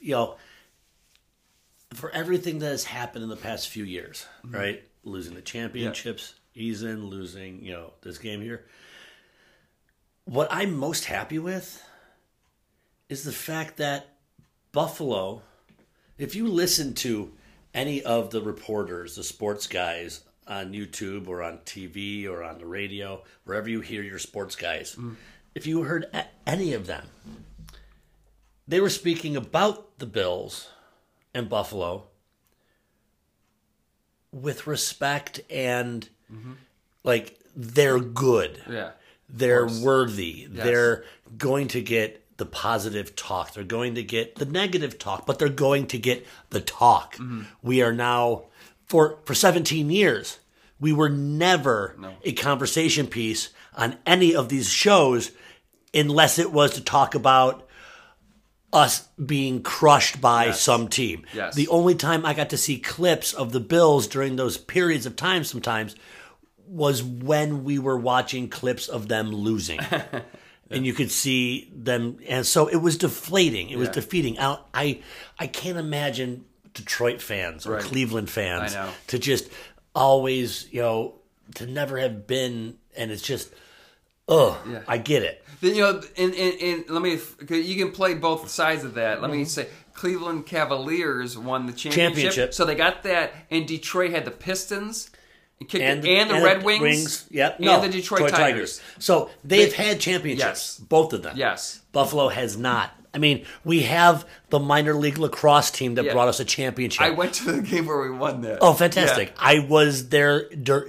[0.00, 0.36] you know,
[1.94, 4.54] for everything that has happened in the past few years, Mm-hmm.
[4.56, 4.82] right?
[5.04, 8.64] Losing the championships, Eason, losing, you know, this game here.
[10.24, 11.82] What I'm most happy with
[13.08, 14.08] is the fact that
[14.70, 15.42] Buffalo,
[16.18, 17.32] if you listen to
[17.74, 22.66] any of the reporters, the sports guys on YouTube or on TV or on the
[22.66, 25.16] radio, wherever you hear your sports guys, Mm.
[25.54, 26.06] if you heard
[26.46, 27.06] any of them,
[28.68, 30.68] they were speaking about the Bills
[31.34, 32.04] and Buffalo
[34.32, 36.08] with respect and
[37.04, 38.56] like they're good.
[38.58, 38.72] Mm-hmm.
[38.72, 38.90] Yeah.
[39.28, 40.46] They're worthy.
[40.48, 41.04] They're
[41.38, 43.54] going to get the positive talk.
[43.54, 47.14] They're going to get the negative talk, but they're going to get the talk.
[47.14, 47.42] Mm-hmm.
[47.62, 48.46] We are now
[48.86, 50.40] for for 17 years.
[50.80, 55.30] We were never a conversation piece on any of these shows
[55.94, 57.68] unless it was to talk about
[58.72, 61.24] us being crushed by some team.
[61.32, 61.54] Yes.
[61.54, 65.14] The only time I got to see clips of the Bills during those periods of
[65.14, 65.94] time sometimes
[66.66, 69.78] was when we were watching clips of them losing.
[70.72, 73.70] and you could see them and so it was deflating.
[73.70, 74.38] It was defeating.
[74.38, 75.00] I I,
[75.38, 76.44] I can't imagine
[76.74, 77.82] Detroit fans or Right.
[77.82, 78.76] Cleveland fans
[79.08, 79.48] to just
[79.94, 81.14] always, you know,
[81.56, 83.52] to never have been and it's just
[84.28, 84.82] oh, Yeah.
[84.88, 85.44] I get it.
[85.60, 87.18] Then you know, in, in, in let me
[87.48, 89.22] you can play both sides of that.
[89.22, 89.46] Let me mm-hmm.
[89.46, 92.54] say, Cleveland Cavaliers won the championship, Championship.
[92.54, 95.10] so they got that, and Detroit had the Pistons,
[95.62, 97.56] and, kicked And, it- and the Red Wings, Yep.
[97.56, 98.80] and No, the Detroit Tigers.
[98.98, 100.86] So they've They- had championships, Yes.
[100.88, 101.36] both of them.
[101.36, 101.80] Yes.
[101.92, 102.90] Buffalo has not.
[103.14, 106.14] I mean, we have the minor league lacrosse team that Yeah.
[106.14, 107.02] brought us a championship.
[107.02, 108.58] I went to the game where we won that.
[108.62, 109.28] oh, fantastic!
[109.28, 109.34] Yeah.
[109.38, 110.88] I was there dur-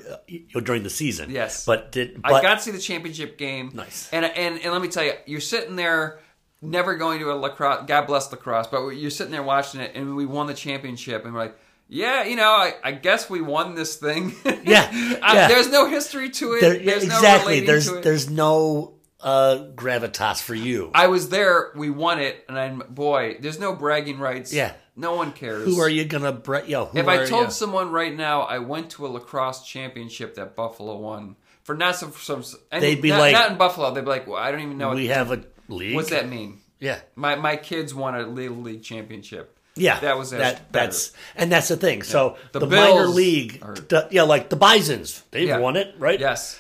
[0.63, 1.31] during the season.
[1.31, 1.65] Yes.
[1.65, 3.71] but did but I got to see the championship game.
[3.73, 4.07] Nice.
[4.13, 6.19] And and and let me tell you, you're sitting there,
[6.61, 7.83] never going to a lacrosse.
[7.87, 11.33] God bless lacrosse, but you're sitting there watching it, and we won the championship, and
[11.33, 11.57] we're like.
[11.89, 14.33] Yeah, you know, I, I guess we won this thing.
[14.63, 14.87] Yeah,
[15.21, 15.47] I- yeah.
[15.49, 16.61] there's no history to it.
[16.61, 17.53] there, there's exactly.
[17.61, 18.03] relating there's it.
[18.03, 20.89] there's no uh, gravitas for you.
[20.93, 21.71] I was there.
[21.75, 23.37] We won it, and I'm boy.
[23.39, 24.53] There's no bragging rights.
[24.53, 24.73] Yeah.
[24.95, 25.65] no one cares.
[25.65, 26.85] who are you gonna bre- yo?
[26.85, 27.51] Who If I told you?
[27.51, 32.11] someone right now I went to a lacrosse championship that Buffalo won for not some,
[32.13, 33.93] some They'd be not, like- not in Buffalo.
[33.93, 35.95] They'd be like, well, I don't even know what, we have a league.
[35.95, 36.59] what's that mean.
[36.79, 36.99] Yeah.
[37.15, 39.52] My my kids won a little league championship.
[39.75, 40.71] Yeah, that was that.
[40.71, 40.85] better.
[40.85, 42.03] That's and that's the thing.
[42.03, 45.57] So The the, minor league, are- the- yeah, like the Bison's, they've Yeah.
[45.59, 46.19] won it, right?
[46.19, 46.59] yes.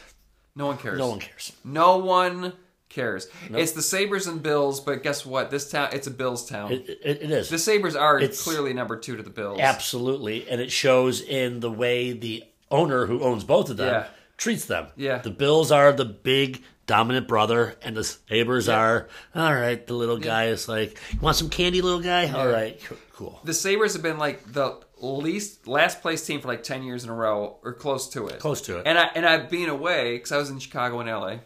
[0.55, 0.97] No one cares.
[0.99, 1.51] No one cares.
[1.63, 2.53] No one
[2.89, 3.27] cares.
[3.49, 5.49] It's the Sabres and Bills, but guess what?
[5.49, 6.71] This town, it's a Bills town.
[6.71, 9.59] It, it, it is the Sabres are It's- clearly number two to the Bills.
[9.59, 14.05] absolutely, and it shows in the way the owner who owns both of them Yeah.
[14.37, 14.87] treats them.
[14.95, 15.19] Yeah.
[15.19, 19.85] the Bills are the big dominant brother, and the Sabres are all right.
[19.85, 22.29] The little guy is like, "You want some candy, little guy?
[22.31, 22.81] All right,
[23.13, 27.03] cool." The Sabres have been like the least last place team for like 10 years
[27.03, 28.39] in a row or close to it.
[28.39, 28.83] Close to it.
[28.87, 31.39] And I and I've been away cuz I was in Chicago and LA.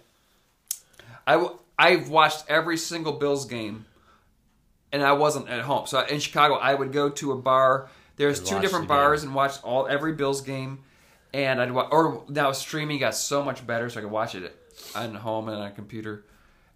[1.25, 3.85] I w- I've watched every single Bills game
[4.91, 5.87] and I wasn't at home.
[5.87, 7.89] So in Chicago I would go to a bar.
[8.15, 9.01] There's two different the game.
[9.03, 10.79] bars and watch all every Bills game
[11.33, 11.87] and I'd watch.
[11.91, 14.55] or now streaming got so much better so I could watch it
[14.97, 16.25] on home and on a computer.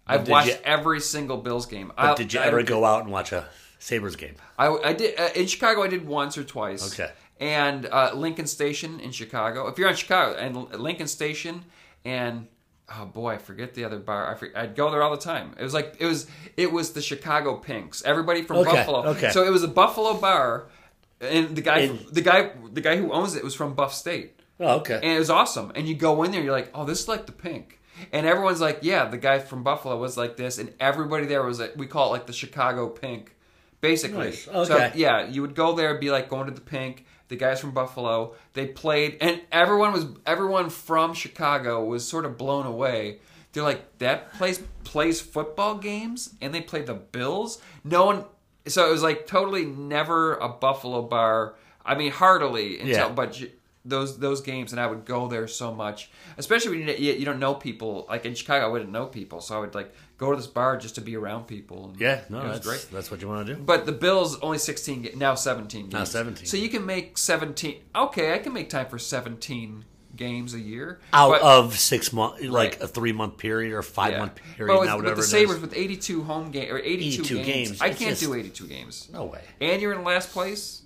[0.06, 1.92] I've watched you- every single Bills game.
[1.96, 3.46] But did you I- ever go out and watch a
[3.78, 4.34] Sabres game?
[4.58, 5.82] I, I did uh, in Chicago.
[5.82, 6.92] I did once or twice.
[6.92, 7.10] Okay.
[7.40, 9.66] And uh, Lincoln Station in Chicago.
[9.68, 11.64] If you're in Chicago and Lincoln Station
[12.04, 12.46] and
[12.96, 14.38] oh boy, I forget the other bar.
[14.54, 15.54] I I'd go there all the time.
[15.58, 18.02] It was like it was it was the Chicago Pinks.
[18.04, 19.06] Everybody from Okay, Buffalo.
[19.10, 19.30] okay.
[19.30, 20.66] So it was a Buffalo bar,
[21.20, 24.38] and the guy the guy the guy who owns it was from Buff State.
[24.60, 24.94] Oh, okay.
[25.02, 25.72] And it was awesome.
[25.74, 27.80] And you go in there, you're like, oh, this is like the pink.
[28.12, 30.58] And everyone's like, yeah, the guy from Buffalo was like this.
[30.58, 33.34] And everybody there was like, we call it like the Chicago pink,
[33.80, 34.26] basically.
[34.26, 34.44] Nice.
[34.44, 37.06] So, yeah, you would go there, and be like going to the pink.
[37.28, 42.36] The guys from Buffalo, they played, and everyone was, everyone from Chicago was sort of
[42.36, 43.20] blown away.
[43.52, 47.58] They're like, that place plays football games, and they play the Bills.
[47.84, 48.24] No one,
[48.66, 51.54] so it was like totally never a Buffalo bar.
[51.86, 53.08] I mean, heartily until, Yeah.
[53.08, 53.42] but
[53.84, 57.40] those those games, and I would go there so much, especially when you, you don't
[57.40, 58.06] know people.
[58.08, 60.76] Like in Chicago, I wouldn't know people, so I would like go to this bar
[60.76, 61.86] just to be around people.
[61.90, 62.86] And yeah, no, that's great.
[62.92, 63.60] that's what you want to do.
[63.60, 65.82] But the Bills only sixteen, now seventeen.
[65.82, 65.92] Games.
[65.92, 66.46] Now 17.
[66.46, 67.80] So you can make seventeen.
[67.94, 72.42] Okay, I can make time for seventeen games a year Out but, of six months,
[72.44, 72.82] like Right.
[72.82, 74.18] a three month period or five yeah.
[74.18, 77.22] month But period, with, now with whatever the Sabres with eighty-two home game or eighty-two,
[77.22, 79.08] 82 games, games, I can't just- do eighty-two games.
[79.12, 79.40] No way.
[79.60, 80.82] And you're in last place.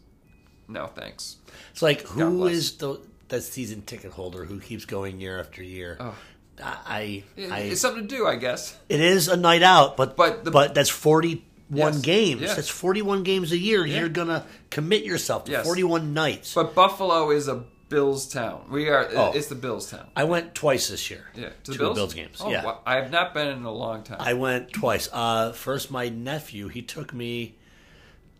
[0.69, 1.37] No thanks.
[1.77, 2.99] It's like who is the
[3.29, 5.99] that season ticket holder who keeps going year after year?
[6.01, 6.14] Oh.
[6.59, 8.79] I, I, it's something to do, I guess.
[8.89, 12.41] it is a night out, but But the- but that's forty one Yes, games.
[12.41, 12.57] yes.
[12.57, 13.85] That's forty one games a year.
[13.85, 15.66] You're gonna commit yourself to Yes.
[15.66, 16.55] forty one nights.
[16.55, 18.68] But Buffalo is a Bills town.
[18.70, 19.07] We are.
[19.14, 19.33] Oh.
[19.35, 20.07] It's the Bills town.
[20.16, 21.27] I went twice this year.
[21.35, 22.14] Yeah, to the the Bills?
[22.14, 22.39] games.
[22.41, 22.81] Oh, yeah, wow.
[22.87, 24.16] I have not been in a long time.
[24.18, 25.11] I went twice.
[25.12, 27.57] Uh, first, my nephew he took me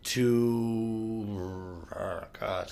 [0.05, 2.71] to oh God,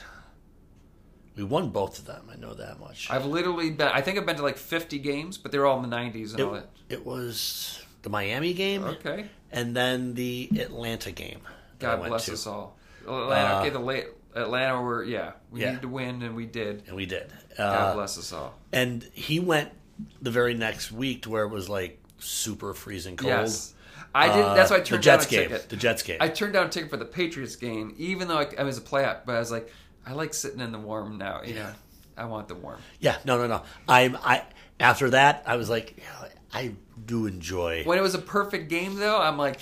[1.36, 2.30] We won both of them.
[2.32, 3.10] I know that much.
[3.12, 3.88] I've literally been.
[3.90, 6.42] I think I've been to like 50 games, but they're all in the 90s and
[6.42, 6.96] all it, that.
[6.96, 9.26] it was the Miami game, Okay.
[9.52, 11.42] and then the Atlanta game.
[11.80, 12.34] that I God went bless to.
[12.34, 12.78] us all.
[13.06, 13.56] Atlanta.
[13.56, 15.34] Uh, okay, the late Atlanta were yeah.
[15.52, 15.68] We Yeah.
[15.68, 16.84] needed to win, and we did.
[16.88, 17.32] and we did.
[17.58, 18.54] God Uh, bless us all.
[18.72, 19.72] and he went
[20.22, 23.30] the very next week to where it was like super freezing cold.
[23.30, 23.74] Yes.
[24.14, 24.46] I did.
[24.46, 25.50] Uh, That's why I the turned Jets down a game.
[25.52, 25.70] ticket.
[25.70, 26.18] The Jets game.
[26.22, 28.82] I turned down a ticket for the Patriots game, even though I, I was a
[28.82, 29.20] playoff.
[29.26, 29.70] But I was like,
[30.06, 31.42] I like sitting in the warm now.
[31.44, 31.72] You know,
[32.18, 32.80] I want the warm.
[33.00, 33.64] yeah, no, no, no.
[33.88, 34.44] I'm I
[34.80, 36.74] after that I was like, yeah, I
[37.06, 37.84] do enjoy.
[37.84, 39.60] When it was a perfect game, though, I'm like,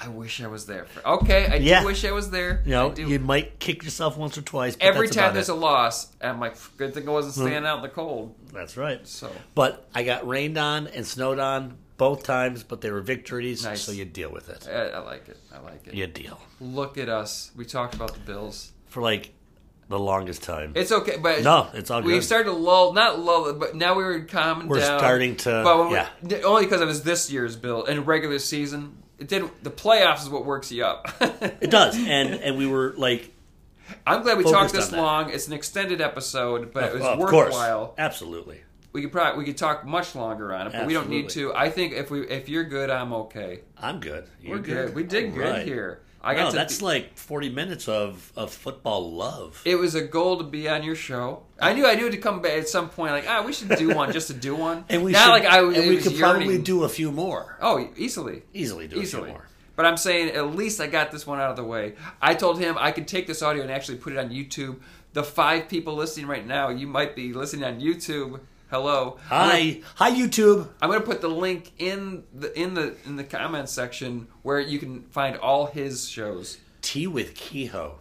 [0.00, 0.86] I wish I was there.
[0.86, 1.80] For, okay, I Yeah.
[1.80, 2.62] do wish I was there.
[2.64, 4.76] You know, you might kick yourself once or twice.
[4.76, 5.52] But Every time there's it.
[5.52, 7.42] a loss, I'm like, good thing I wasn't hmm.
[7.42, 8.34] standing out in the cold.
[8.52, 9.06] That's right.
[9.06, 13.62] So But I got rained on and snowed on both times, but they were victories,
[13.64, 13.82] Nice.
[13.82, 14.66] so you deal with it.
[14.68, 15.38] I, I like it.
[15.54, 15.94] I like it.
[15.94, 17.52] You deal Look at us.
[17.54, 18.72] We talked about the Bills.
[18.86, 19.32] for like
[19.88, 20.72] the longest time.
[20.74, 22.06] It's okay, but no, it's all good.
[22.08, 22.22] we good.
[22.24, 24.98] started to lull, not lull, but now we were calming We're down.
[24.98, 26.42] starting to- but when we- yeah.
[26.44, 28.98] only because it was this year's bill and regular season.
[29.18, 31.08] It did the playoffs is what works you up.
[31.20, 33.32] it does, and and we were like,
[34.06, 35.30] I'm glad we talked this long.
[35.30, 37.86] It's an extended episode, but it was of worthwhile.
[37.86, 38.60] course, absolutely.
[38.92, 41.54] We could probably we could talk much longer on it, but we don't need to.
[41.54, 43.60] I think if we if you're good, I'm okay.
[43.78, 44.26] I'm good.
[44.40, 44.94] You're We're good.
[44.94, 45.66] We did All good right.
[45.66, 46.02] here.
[46.24, 46.56] I no, got to.
[46.56, 49.60] that's like 40 minutes of, of football love.
[49.64, 51.42] it was a goal to be on your show.
[51.60, 53.12] I knew I knew to come back at some point.
[53.12, 54.84] Like, ah, we should do one just to do one.
[54.88, 55.76] and we not should, like I was.
[55.76, 56.46] and we was could yearning.
[56.48, 57.56] probably do a few more.
[57.60, 58.42] Oh, easily.
[58.54, 59.24] Easily do a Easily.
[59.24, 59.46] few more.
[59.76, 61.94] But I'm saying at least I got this one out of the way.
[62.22, 64.80] I told him I could take this audio and actually put it on YouTube.
[65.14, 68.40] The five people listening right now, you might be listening on YouTube.
[68.70, 69.18] Hello.
[69.28, 70.68] Hi, hi YouTube.
[70.80, 74.78] I'm gonna put the link in the in the in the comments section where you
[74.78, 76.58] can find all his shows.
[76.82, 77.96] Tea with Kehoe.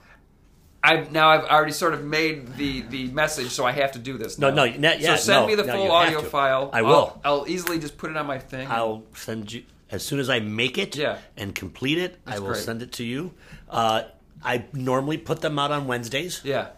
[0.84, 4.18] I've now I've already sort of made the the message, so I have to do
[4.18, 4.40] this.
[4.40, 4.66] No, now.
[4.66, 5.20] no, not yet.
[5.20, 6.70] So send No, me the no, full audio file.
[6.74, 8.68] I I'll- I'll, easily just put it on my thing.
[8.70, 11.20] I'll send you as soon as I make it Yeah.
[11.38, 12.20] and complete it.
[12.26, 12.64] I will great.
[12.64, 13.34] send it to you.
[13.70, 14.04] Uh,
[14.44, 16.42] I normally put them out on Wednesdays.
[16.44, 16.70] yeah.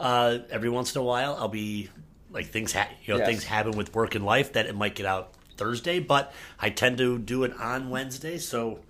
[0.00, 1.88] Uh, every once in a while, I'll be
[2.34, 2.72] like things.
[2.74, 3.28] Ha- you know, Yes.
[3.28, 6.98] things happen with work and life that it might get out Thursday, but I tend
[6.98, 8.38] to do it on Wednesday.
[8.38, 8.80] So,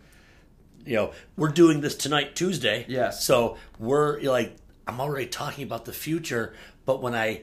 [0.86, 2.86] you know, we're doing this tonight, Tuesday.
[2.88, 3.24] Yes.
[3.24, 4.56] So we're like,
[4.88, 6.54] I'm already talking about the future,
[6.86, 7.42] but when I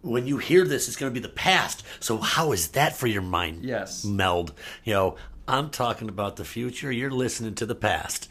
[0.00, 1.82] when you hear this, it's going to be the past.
[1.98, 3.64] So how is that for your mind?
[3.64, 4.04] Yes.
[4.04, 4.52] Meld.
[4.84, 5.16] You know,
[5.48, 6.92] I'm talking about the future.
[6.92, 8.28] You're listening to the past.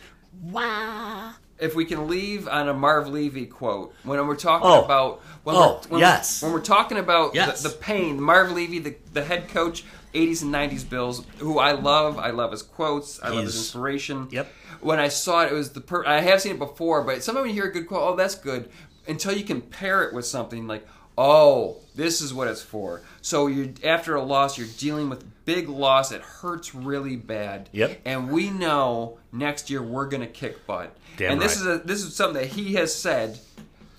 [1.60, 4.84] If we can leave on a Marv Levy quote when we're talking Oh.
[4.86, 6.42] about when Oh, we're, when yes.
[6.42, 7.64] we're, when we're talking about Yes.
[7.64, 9.84] the, the pain Marv Levy the, the head coach
[10.14, 14.28] 80s and 90s Bills who I love I love his quotes I love his inspiration
[14.32, 14.48] Yep.
[14.82, 17.48] when I saw it it was the per- I have seen it before but sometimes
[17.48, 18.70] you hear a good quote oh that's good
[19.08, 20.88] until you can pair it with something like
[21.18, 25.68] oh this is what it's for so you after a loss you're dealing with big
[25.68, 28.02] loss it hurts really bad Yep.
[28.06, 32.04] and we know next year we're gonna kick butt Damn and this is a, this
[32.04, 33.40] is something that he has said,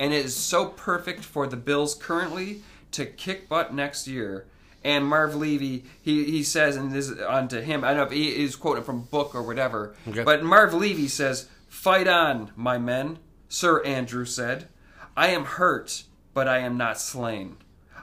[0.01, 2.63] and it is so perfect for the Bills currently
[2.93, 4.47] to kick butt next year.
[4.85, 7.83] And Marv Levy, he, he says, and this is on to him.
[7.83, 10.23] I don't know if he is quoting from book or whatever, Okay.
[10.23, 14.69] but Marv Levy says, "Fight on, my men," Sir Andrew said.
[15.17, 17.57] "I am hurt, but I am not slain.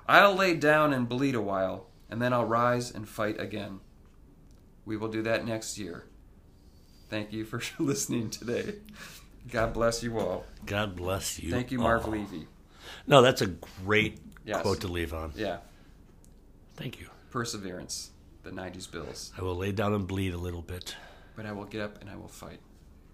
[0.07, 3.79] I'll lay down and bleed a while, and then I'll rise and fight again.
[4.85, 6.03] We will do that next year."
[7.09, 8.75] Thank you for listening today.
[9.51, 10.45] God bless you all.
[10.65, 11.51] God bless you.
[11.51, 12.11] Thank you, Marv all.
[12.11, 12.47] Levy.
[13.07, 13.47] No, that's a
[13.85, 14.61] great Yes.
[14.61, 15.33] quote to leave on.
[15.35, 15.57] Yeah,
[16.75, 17.07] Thank you.
[17.31, 18.11] perseverance.
[18.43, 19.31] The '90s Bills.
[19.37, 20.95] I will lay down and bleed a little bit
[21.35, 22.59] But I will get up and I will fight.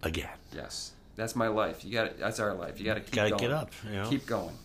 [0.04, 0.28] again.
[0.54, 1.86] Yes, that's my life.
[1.86, 2.80] You got That's our life.
[2.80, 3.42] You got to keep Gotta going.
[3.42, 4.10] get up, you know?
[4.10, 4.58] Keep going.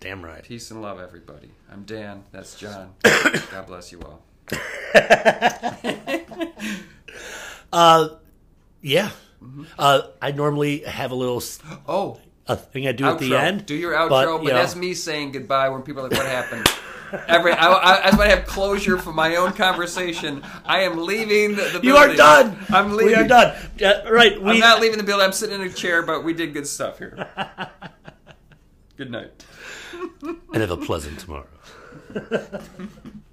[0.00, 0.42] Damn right.
[0.42, 1.50] Peace and love, everybody.
[1.72, 2.24] I'm Dan.
[2.30, 2.92] That's John.
[3.02, 4.22] God bless you all.
[7.72, 8.08] Uh,
[8.86, 9.10] yeah.
[9.78, 11.42] Uh, I normally have a little
[11.86, 13.66] Oh, a thing I do at the end.
[13.66, 16.18] Do your outro, but, but, you know, that's me saying goodbye when people are like,
[16.18, 16.66] "What happened?"
[17.28, 20.42] Every I, I, I just want to have closure for my own conversation.
[20.64, 22.58] I am leaving the, the You are done.
[22.70, 23.06] I'm leaving.
[23.06, 23.56] We are done.
[23.82, 24.40] Uh, right.
[24.40, 25.24] We, I'm not leaving the building.
[25.24, 27.28] I'm sitting in a chair, but we did good stuff here.
[28.96, 29.44] good night.
[30.22, 31.46] and have a pleasant tomorrow.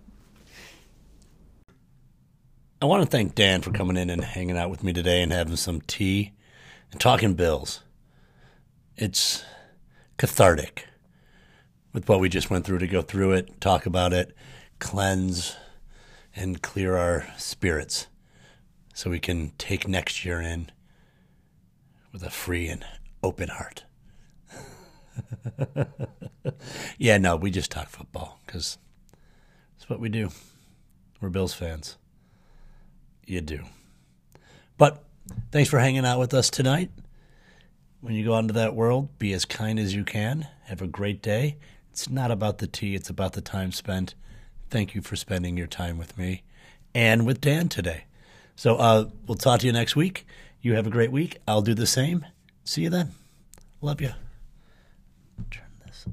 [2.84, 5.32] I want to thank Dan for coming in and hanging out with me today and
[5.32, 6.34] having some tea
[6.92, 7.82] and talking bills.
[8.98, 9.42] It's
[10.18, 10.86] cathartic
[11.94, 14.36] with what we just went through to go through it, talk about it,
[14.80, 15.56] cleanse,
[16.36, 18.08] and clear our spirits
[18.94, 20.70] so we can take next year in
[22.12, 22.84] with a free and
[23.24, 23.86] open heart.
[26.98, 28.78] yeah, no, we just talk football because
[29.78, 30.32] that's what we do.
[31.22, 31.96] We're Bills fans.
[33.26, 33.62] You do.
[34.78, 35.04] But
[35.52, 36.92] thanks for hanging out with us tonight.
[38.02, 40.48] When you go out into that world, be as kind as you can.
[40.66, 41.58] Have a great day.
[41.92, 44.16] It's not about the tea, it's about the time spent.
[44.70, 46.42] Thank you for spending your time with me
[46.96, 48.06] and with Dan today.
[48.56, 50.26] So uh, we'll talk to you next week.
[50.62, 51.38] You have a great week.
[51.48, 52.26] I'll do the same.
[52.64, 53.12] See you then.
[53.82, 54.12] Love you.
[55.52, 56.06] Turn this.